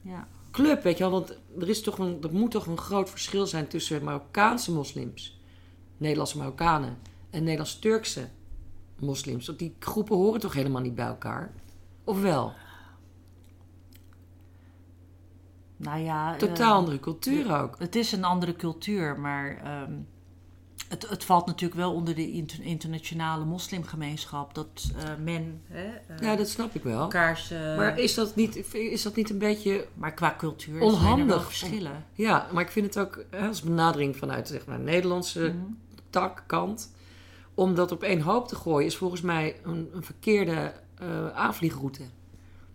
[0.01, 0.27] Ja.
[0.51, 1.11] club, weet je wel.
[1.11, 5.40] Want er, is toch een, er moet toch een groot verschil zijn tussen Marokkaanse moslims,
[6.01, 6.97] Nederlandse Marokkanen
[7.29, 8.27] en Nederlands-Turkse
[8.99, 9.47] moslims.
[9.47, 11.51] Want die groepen horen toch helemaal niet bij elkaar?
[12.03, 12.53] Of wel?
[15.77, 17.75] Nou ja, Totaal eh, andere cultuur ook.
[17.79, 19.91] Het is een andere cultuur, maar ehm,
[20.87, 26.19] het, het valt natuurlijk wel onder de inter- internationale moslimgemeenschap dat eh, men hè, eh,
[26.19, 27.01] Ja, dat snap ik wel.
[27.01, 27.49] elkaars.
[27.49, 31.37] Maar is dat niet, is dat niet een beetje maar qua cultuur zijn er onhandig
[31.37, 32.05] om- verschillen.
[32.13, 35.57] Ja, maar ik vind het ook als benadering vanuit zeg maar, Nederlandse Mhm.
[36.11, 36.91] Takkant.
[37.53, 42.03] Om dat op één hoop te gooien is volgens mij een, een verkeerde eh, aanvliegroute.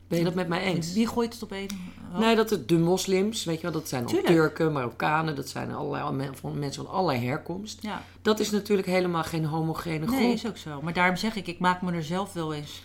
[0.08, 0.92] Ben je dat met mij eens?
[0.92, 1.68] Wie gooit het op één?
[2.10, 2.20] hoop?
[2.20, 4.26] Nee, dat het de moslims, weet je wel, dat zijn Tuurlijk.
[4.26, 7.82] Turken, Marokkanen, dat zijn allerlei van mensen van allerlei herkomst.
[7.82, 10.18] Ja, Dat is natuurlijk helemaal geen homogene groep.
[10.18, 10.82] nee, is ook zo.
[10.82, 12.82] Maar daarom zeg ik, ik maak me er zelf wel eens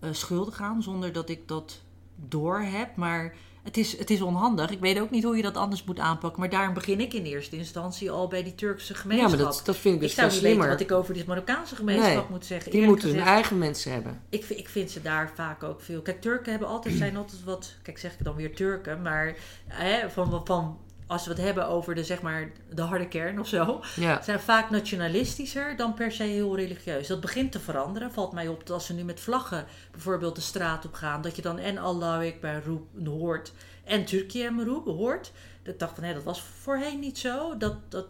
[0.00, 1.80] eh, schuldig aan, zonder dat ik dat
[2.14, 2.96] door heb.
[2.96, 3.34] Maar
[3.68, 4.70] het is, het is onhandig.
[4.70, 6.40] Ik weet ook niet hoe je dat anders moet aanpakken.
[6.40, 9.28] Maar daarom begin ik in eerste instantie al bij die Turkse ja, gemeenschap.
[9.30, 10.68] maar dat, dat vind ik ik dus zou veel niet weten slimmer.
[10.68, 12.70] wat ik over die Marokkaanse gemeenschap Nee, moet zeggen.
[12.70, 14.20] Die moeten hun eigen mensen hebben.
[14.28, 16.00] ik, vind- ik vind ze daar vaak ook veel.
[16.02, 17.74] Kijk, Turken hebben altijd, zijn altijd wat.
[17.82, 21.94] Kijk, zeg ik dan weer Turken, maar hè, van, van, als we het hebben over
[21.94, 26.22] de, zeg maar, de harde kern of zo, Ja, zijn vaak nationalistischer dan per se
[26.22, 27.06] heel religieus.
[27.06, 28.12] Dat begint te veranderen.
[28.12, 31.36] Valt mij op dat als ze nu met vlaggen bijvoorbeeld de straat op gaan, dat
[31.36, 33.52] je dan en Allahu Akbar roep, hoort
[33.84, 35.32] en Turkije roep hoort.
[35.62, 37.56] Ik dacht van, hé, dat was voorheen niet zo.
[37.56, 38.06] Dat, dat,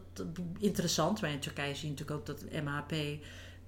[0.59, 1.20] interessant.
[1.20, 2.94] Maar in Turkije zie je natuurlijk ook dat MHP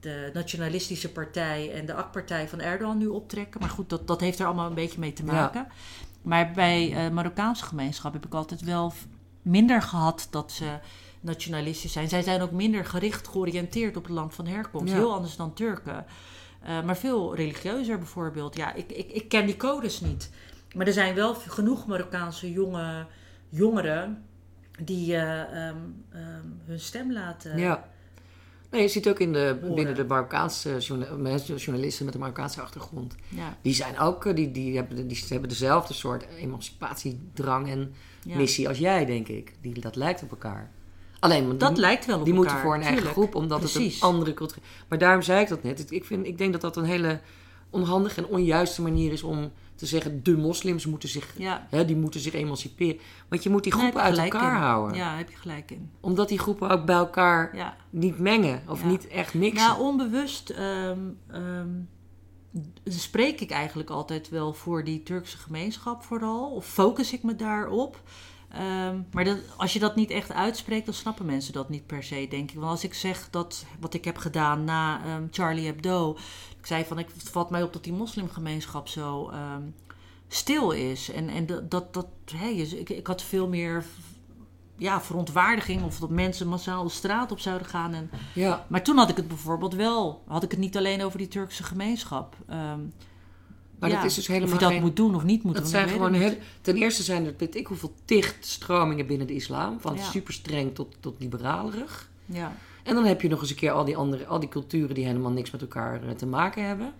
[0.01, 3.61] de nationalistische partij en de AK-partij van Erdogan nu optrekken.
[3.61, 5.33] Maar goed, dat, dat heeft er allemaal een beetje mee te Ja.
[5.33, 5.67] maken.
[6.23, 8.93] Maar bij eh Marokkaanse gemeenschap heb ik altijd wel
[9.43, 10.79] minder gehad dat ze
[11.21, 12.09] nationalistisch zijn.
[12.09, 14.93] Zij zijn ook minder gericht georiënteerd op het land van herkomst.
[14.93, 14.99] Ja.
[14.99, 16.05] Heel anders dan Turken.
[16.63, 18.57] Eh, maar veel religieuzer bijvoorbeeld.
[18.57, 20.31] Ja, ik, ik, ik ken die codes niet.
[20.75, 23.07] Maar er zijn wel genoeg Marokkaanse jonge,
[23.49, 24.25] jongeren
[24.85, 25.77] die eh, ehm,
[26.13, 27.59] ehm, hun stem laten.
[27.59, 27.89] ja.
[28.71, 29.75] Nee, je ziet ook in de, Horen.
[29.75, 30.77] binnen de Marokkaanse
[31.57, 33.15] journalisten met een Marokkaanse achtergrond.
[33.29, 38.37] Ja, Die zijn ook, eh, die, die, hebben, die hebben dezelfde soort emancipatiedrang en ja.
[38.37, 39.53] missie als jij, denk ik.
[39.61, 40.71] Die, dat lijkt op elkaar.
[41.21, 42.51] Alleen, Dat die, lijkt wel op die elkaar.
[42.53, 45.63] moeten voor een eigen groep, omdat het een andere cultuur Maar daarom zei ik dat
[45.63, 45.91] net.
[45.91, 47.21] Ik, vind, ik denk dat dat een hele
[47.71, 50.23] onhandige en onjuiste manier is om te zeggen...
[50.23, 52.99] de moslims moeten zich, Ja, hè, die moeten zich emanciperen.
[53.29, 54.61] Want je moet die groepen uit elkaar in.
[54.63, 54.97] houden.
[54.97, 55.91] Ja, heb je gelijk in.
[56.01, 57.77] Omdat die groepen ook bij elkaar Ja.
[57.91, 58.63] niet mengen.
[58.69, 58.87] Of Ja.
[58.87, 59.69] niet echt mixen.
[59.69, 60.99] Nou, onbewust ehm,
[61.31, 61.69] ehm,
[62.85, 66.51] spreek ik eigenlijk altijd wel voor die Turkse gemeenschap vooral.
[66.51, 68.03] Of focus ik me daarop.
[68.49, 72.03] Ehm, maar dat, als je dat niet echt uitspreekt, dan snappen mensen dat niet per
[72.03, 72.57] se, denk ik.
[72.59, 76.17] Want als ik zeg dat wat ik heb gedaan na ehm, Charlie Hebdo.
[76.59, 79.63] Ik zei van, ik, valt mij op dat die moslimgemeenschap zo ehm,
[80.29, 81.11] stil is.
[81.11, 83.85] En, en dat, dat, dat je- ik, ik had veel meer
[84.81, 87.95] ja, verontwaardiging of dat mensen massaal de straat op zouden gaan.
[87.95, 88.67] En ja.
[88.69, 90.23] maar toen had ik het bijvoorbeeld wel.
[90.27, 92.37] Had ik het niet alleen over die Turkse gemeenschap.
[92.49, 92.79] Ehm,
[93.79, 94.81] Maar ja, dat is dus helemaal Of je dat geen...
[94.81, 95.71] moet doen of niet moet Dat doen.
[95.73, 99.35] zijn gewoon het heel, ten eerste zijn er weet ik hoeveel ticht stromingen binnen de
[99.35, 99.81] islam.
[99.81, 100.03] Van Ja.
[100.03, 102.09] super streng tot, tot liberalerig.
[102.27, 102.53] Ja.
[102.83, 105.05] En dan heb je nog eens een keer al die andere, al die culturen die
[105.07, 106.93] helemaal niks met elkaar eh, te maken hebben.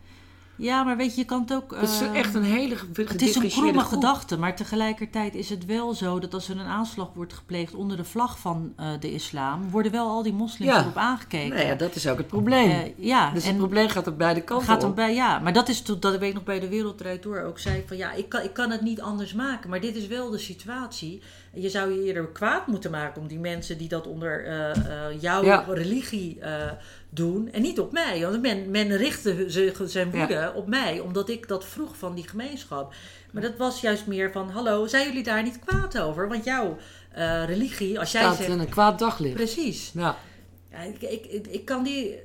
[0.61, 1.71] Ja, maar weet je, je kan het ook.
[1.71, 5.65] Dat is ehm, echt een hele Het is een kromme gedachte, maar tegelijkertijd is het
[5.67, 9.13] wel zo dat als er een aanslag wordt gepleegd onder de vlag van eh, de
[9.13, 10.81] islam, worden wel al die moslims Ja.
[10.81, 11.57] erop aangekeken.
[11.57, 12.71] Nou ja, dat is ook het probleem.
[12.71, 14.97] Eh, ja, dus en het probleem gaat op beide kanten gaat op.
[14.97, 17.59] bij, ja, maar dat is toen dat ik weet nog bij de Wereldrijd door ook
[17.59, 20.31] zei van ja, ik kan, ik kan het niet anders maken, maar dit is wel
[20.31, 21.23] de situatie.
[21.53, 25.21] Je zou je eerder kwaad moeten maken om die mensen die dat onder eh, eh,
[25.23, 25.65] jouw Ja.
[25.69, 26.71] religie eh,
[27.09, 28.21] doen en niet op mij.
[28.21, 29.45] Want men, men richtte
[29.87, 32.95] zijn woede op mij omdat ik dat vroeg van die gemeenschap.
[33.31, 36.29] Maar dat was juist meer van hallo, zijn jullie daar niet kwaad over?
[36.29, 36.77] Want jouw
[37.47, 39.35] religie, als jij Staat zegt in een kwaad daglicht.
[39.35, 39.91] precies.
[39.95, 40.17] Ja.
[40.71, 42.19] Ja, ik, ik, ik, ik kan die.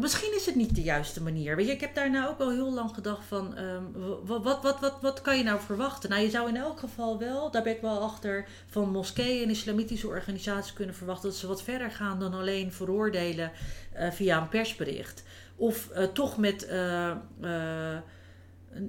[0.00, 1.56] Misschien is het niet de juiste manier.
[1.56, 3.82] Weet je, ik heb daar nou ook al heel lang gedacht van, ehm,
[4.24, 6.10] wa- wat, wat, wat, wat, kan je nou verwachten?
[6.10, 9.50] Nou, je zou in elk geval wel, daar ben ik wel achter, van moskeeën en
[9.50, 13.52] islamitische organisaties kunnen verwachten dat ze wat verder gaan dan alleen veroordelen
[13.92, 15.22] eh, via een persbericht.
[15.56, 17.16] Of eh, toch met, eh,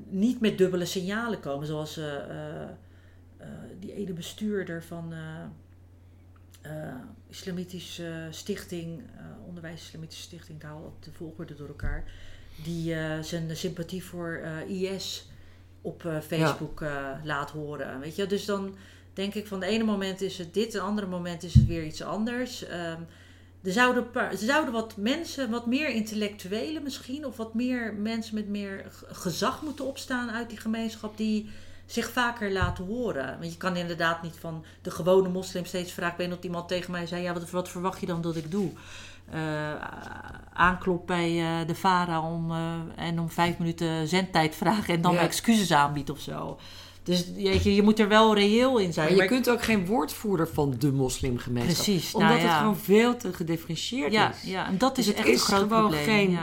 [0.10, 2.00] niet met dubbele signalen komen, zoals
[3.80, 5.14] die ene bestuurder van...
[6.66, 6.94] eh,
[7.30, 12.04] Islamitische Stichting, eh, Onderwijs Islamitische Stichting, ik haal op de volgorde door elkaar,
[12.64, 15.28] die eh, zijn sympathie voor IS
[15.82, 16.84] op Facebook
[17.24, 18.00] laat horen.
[18.00, 18.76] Weet je, dus dan
[19.14, 21.84] denk ik van de ene moment is het dit, de andere moment is het weer
[21.84, 22.66] iets anders.
[22.66, 23.02] Ehm,
[23.64, 28.48] er zouden, er zouden wat mensen, wat meer intellectuelen misschien, of wat meer mensen met
[28.48, 31.50] meer gezag moeten opstaan uit die gemeenschap die
[31.86, 33.38] zich vaker laten horen.
[33.40, 36.12] Want je kan inderdaad niet van de gewone moslim steeds vragen.
[36.14, 38.52] Ik weet dat iemand tegen mij zei: Ja, wat, wat verwacht je dan dat ik
[38.52, 38.72] doe?
[40.54, 45.14] Aanklop bij eh, de VARA om, eh, en om vijf minuten zendtijd vragen en dan
[45.14, 45.20] Ja.
[45.20, 46.60] excuses aanbiedt of zo.
[47.04, 49.06] Dus je, je moet er wel reëel in zijn.
[49.06, 51.76] Maar je Maar kunt ook geen woordvoerder van de moslimgemeenschap.
[51.86, 52.48] Precies, Omdat nou ja.
[52.48, 54.42] het gewoon veel te gedifferentieerd ja, is.
[54.44, 56.04] ja, en dat is Dus het echt is een groot gewoon probleem.
[56.06, 56.38] geen-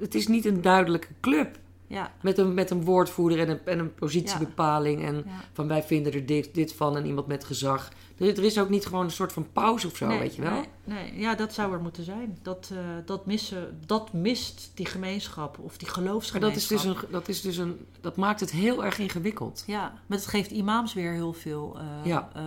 [0.00, 1.58] Het is niet een duidelijke club.
[1.88, 5.04] Ja, Met een, met een woordvoerder en een, en een positiebepaling.
[5.04, 7.88] En van wij vinden er dit, dit van en iemand met gezag.
[8.18, 10.42] Er, er is ook niet gewoon een soort van pauze of zo, Nee, weet je
[10.42, 10.52] wel?
[10.52, 12.38] Nee, nee, ja, dat zou er moeten zijn.
[12.42, 16.54] Dat, eh, dat, missen, dat mist die gemeenschap of die Maar geloofsgemeenschap.
[16.70, 17.86] dat is, dus een, dat is dus een.
[18.00, 19.64] Dat maakt het heel erg ingewikkeld.
[19.66, 22.30] Ja, maar het geeft imams weer heel veel eh, Ja.
[22.34, 22.42] eh,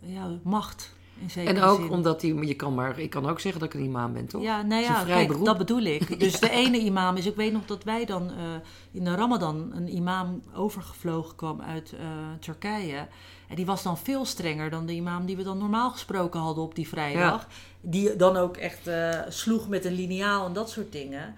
[0.00, 0.92] ja, macht.
[1.34, 1.90] En ook zin.
[1.90, 2.46] omdat die.
[2.46, 2.98] Je kan maar.
[2.98, 4.42] Ik kan ook zeggen dat ik een imam ben, toch?
[4.42, 5.44] Ja, nou ja, kijk, beroep.
[5.44, 6.18] dat bedoel ik.
[6.20, 8.36] Dus de ene imam is, ik weet nog dat wij dan eh,
[8.90, 12.06] in de Ramadan een imam overgevlogen kwam uit eh,
[12.40, 13.06] Turkije.
[13.48, 16.64] En die was dan veel strenger dan de imam die we dan normaal gesproken hadden
[16.64, 17.46] op die vrijdag.
[17.80, 21.34] Die dan ook echt eh, sloeg met een liniaal en dat soort dingen.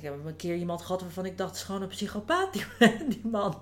[0.00, 2.64] Ik heb een keer iemand gehad waarvan ik dacht, het is gewoon een psychopaat, die,
[3.08, 3.58] die man.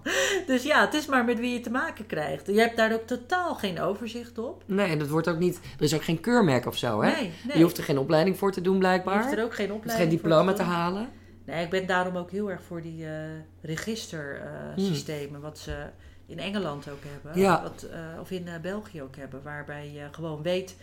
[0.47, 2.47] Dus ja, het is maar met wie je te maken krijgt.
[2.47, 4.63] Je hebt daar ook totaal geen overzicht op.
[4.67, 5.61] Nee, en dat wordt ook niet.
[5.79, 7.11] Er is ook geen keurmerk of zo, hè?
[7.11, 7.57] Nee, nee.
[7.57, 9.23] Je hoeft er geen opleiding voor te doen, Je blijkbaar.
[9.23, 11.09] hoeft er ook geen Je opleiding geen diploma te halen.
[11.45, 13.13] Nee, ik ben daarom ook heel erg voor die eh
[13.61, 15.87] registersystemen, wat ze
[16.27, 17.33] in Engeland ook hebben.
[17.33, 17.41] Hmm.
[17.43, 17.63] Ja.
[17.63, 20.77] Wat, eh, of in eh, België ook hebben, waarbij je gewoon weet,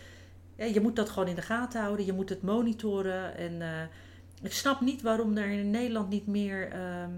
[0.56, 3.38] ja, je moet dat gewoon in de gaten houden, je moet het monitoren.
[3.38, 3.62] En
[4.45, 7.09] ik snap niet waarom er in Nederland niet meer ehm,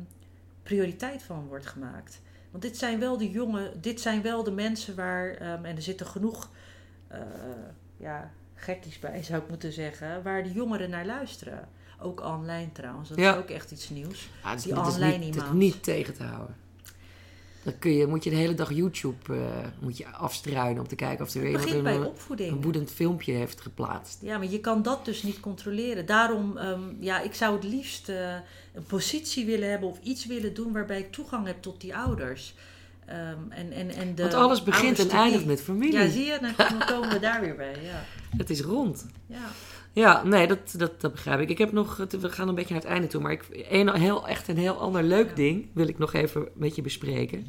[0.63, 2.21] prioriteit van wordt gemaakt.
[2.51, 5.81] Want dit zijn wel de jongen, dit zijn wel de mensen waar, ehm, en er
[5.81, 6.49] zitten genoeg
[7.07, 7.19] eh,
[7.97, 11.67] ja, gekkies bij zou ik moeten zeggen, waar de jongeren naar luisteren.
[11.99, 13.31] Ook online trouwens, dat Ja.
[13.33, 14.29] is ook echt iets nieuws.
[14.43, 16.55] Ja, het is, Die het is online niet, het is niet tegen te houden.
[17.67, 19.39] Dan kun je, moet je de hele dag YouTube eh,
[19.79, 22.51] moet je afstruinen om te kijken of er weer iemand een, opvoeding.
[22.51, 24.17] een woedend filmpje heeft geplaatst.
[24.21, 26.05] Ja, maar je kan dat dus niet controleren.
[26.05, 28.33] Daarom, ehm, ja, ik zou het liefst eh,
[28.73, 32.53] een positie willen hebben of iets willen doen waarbij ik toegang heb tot die ouders.
[33.05, 35.99] Ehm, en, en, en de Want alles begint en eindigt met familie.
[35.99, 37.75] Ja, zie je, dan dan komen we daar weer bij.
[37.83, 38.05] Ja.
[38.37, 39.05] Het is rond.
[39.25, 39.49] Ja.
[39.97, 41.49] Ja, nee, dat, dat, dat begrijp ik.
[41.49, 44.27] Ik heb nog, we gaan een beetje naar het einde toe, maar ik, een, heel,
[44.27, 47.47] echt een heel ander leuk ding wil ik nog even met je bespreken.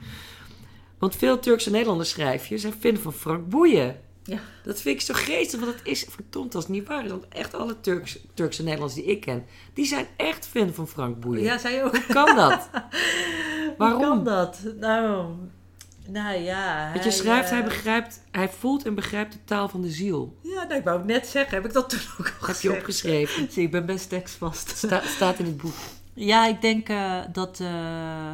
[0.99, 4.01] Want veel Turkse Nederlanders schrijf je, zijn fan van Frank Boeien.
[4.22, 4.38] Ja.
[4.64, 7.11] Dat vind ik zo geestig, want het is verdomd als het niet waar is.
[7.11, 11.20] Want echt alle Turks, Turkse Nederlanders die ik ken, die zijn echt fan van Frank
[11.20, 11.42] Boeien.
[11.42, 11.96] ja, zij ook.
[11.96, 12.68] Hoe kan dat?
[12.72, 14.01] Hoe Waarom?
[14.01, 14.62] kan dat?
[14.80, 15.34] Nou,
[16.11, 16.90] nou ja.
[16.92, 20.38] Want je schrijft, hij eh, begrijpt, hij voelt en begrijpt de taal van de ziel.
[20.42, 21.54] Ja, nou, ik wou het net zeggen.
[21.56, 23.52] Heb ik dat toen ook al Heb je opgeschreven.
[23.52, 24.76] Zie, ik ben best tekstvast.
[24.76, 25.74] Sta, staat in het boek.
[26.14, 27.61] Ja, ik denk eh, dat.
[27.61, 28.32] eh,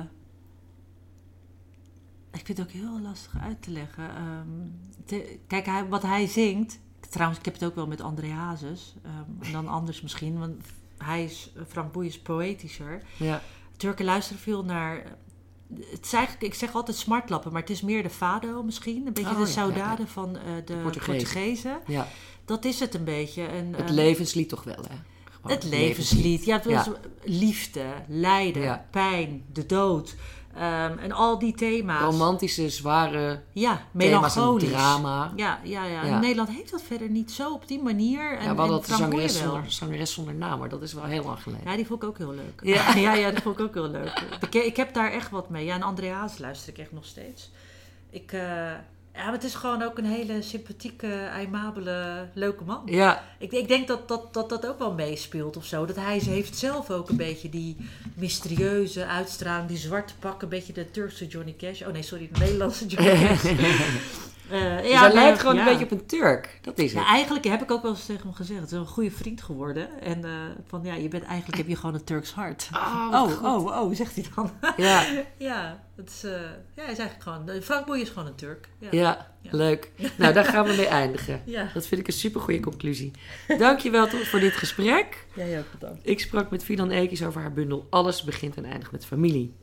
[2.33, 4.09] ik vind het ook heel lastig uit te leggen.
[4.09, 4.49] Ehm,
[5.05, 6.79] te- kijk, hij, wat hij zingt.
[7.11, 8.95] Trouwens, ik heb het ook wel met André Hazes.
[9.41, 10.63] en dan anders misschien, want
[10.99, 13.03] hij is, Frank Boeien is poëtischer.
[13.19, 13.43] Ja.
[13.77, 15.03] Turken luisteren veel naar.
[15.91, 19.07] Het is eigenlijk, ik zeg altijd smartlappen, maar het is meer de fado misschien.
[19.07, 20.07] Een beetje Oh, de ja, saudade ja, ja.
[20.07, 21.17] van eh, de Portugezen.
[21.17, 21.81] Portugezen.
[21.87, 22.09] ja.
[22.45, 23.43] Dat is het een beetje.
[23.43, 24.97] En, Het ehm, levenslied toch wel, hè?
[25.25, 26.45] Gewoon het levenslied.
[26.45, 26.89] Ja, het was
[27.23, 30.15] liefde, lijden, pijn, de dood.
[30.57, 32.01] Ehm, en al die thema's.
[32.01, 34.71] Romantische, zware ja, melancholisch.
[34.71, 35.33] drama.
[35.37, 36.05] Ja, ja, ja.
[36.05, 36.19] Ja.
[36.19, 38.39] Nederland heeft dat verder niet zo op die manier.
[38.39, 41.05] En, ja, we hadden en dat zangeres zonder, zangeres zonder naam, maar dat is wel
[41.05, 41.71] heel lang geleden.
[41.71, 42.61] Ja, die vond ik ook heel leuk.
[42.63, 42.95] Ja.
[43.05, 44.23] Ja, ja, dat vond ik ook heel leuk.
[44.41, 45.65] Ik, ik heb daar echt wat mee.
[45.65, 47.51] Ja, en Andreas luister ik echt nog steeds.
[48.11, 48.73] Ik, eh,
[49.15, 52.83] ja, maar het is gewoon ook een hele sympathieke, aimabele, leuke man.
[52.87, 55.87] Ja, Ik, ik denk dat dat, dat dat ook wel meespeelt of zo.
[55.87, 57.77] Dat hij ze heeft zelf ook een beetje die
[58.15, 61.83] mysterieuze uitstraling, die zwarte pak, een beetje de Turkse Johnny Cash.
[61.83, 63.43] Oh nee, sorry, de Nederlandse Johnny Cash.
[64.51, 65.61] Eh, Ja, hij lijkt gewoon ja.
[65.61, 66.59] een beetje op een Turk.
[66.63, 67.09] Dat is Ja, het.
[67.09, 68.61] eigenlijk heb ik ook wel eens tegen hem gezegd.
[68.61, 70.01] Het is een goede vriend geworden.
[70.01, 70.31] En eh,
[70.67, 72.69] van ja, je bent eigenlijk heb je gewoon een Turks hart.
[72.73, 73.45] Oh, Oh, goed.
[73.47, 74.51] oh, oh, zegt hij dan.
[74.77, 75.05] Ja,
[75.39, 76.31] ja, het is, eh,
[76.75, 77.63] ja, hij is eigenlijk gewoon.
[77.63, 78.69] Frank Boeien is gewoon een Turk.
[78.79, 78.89] Ja.
[78.91, 79.91] ja, leuk.
[80.19, 81.43] Nou, daar gaan we mee eindigen.
[81.45, 81.69] ja.
[81.75, 83.11] Dat vind ik een super goede conclusie.
[83.59, 85.27] Dankjewel toch voor dit gesprek.
[85.35, 86.01] Jij ook bedankt.
[86.03, 89.55] Ik sprak met Fidan Ekis over haar bundel Alles begint en eindigt met familie.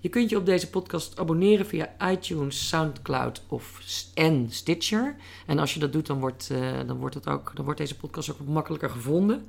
[0.00, 3.80] Je kunt je op deze podcast abonneren via iTunes, Soundcloud of
[4.14, 5.16] en Stitcher.
[5.46, 7.96] En als je dat doet, dan wordt, eh, dan wordt, het ook, dan wordt deze
[7.96, 9.48] podcast ook makkelijker gevonden.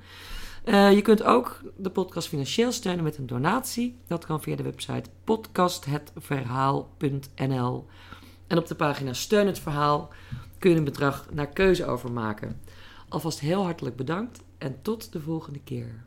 [0.63, 3.97] Eh, je kunt ook de podcast financieel steunen met een donatie.
[4.07, 7.85] Dat kan via de website podcasthetverhaal.nl.
[8.47, 10.09] En op de pagina Steun het Verhaal
[10.59, 12.61] kun je een bedrag naar keuze overmaken.
[13.09, 16.05] Alvast heel hartelijk bedankt en tot de volgende keer.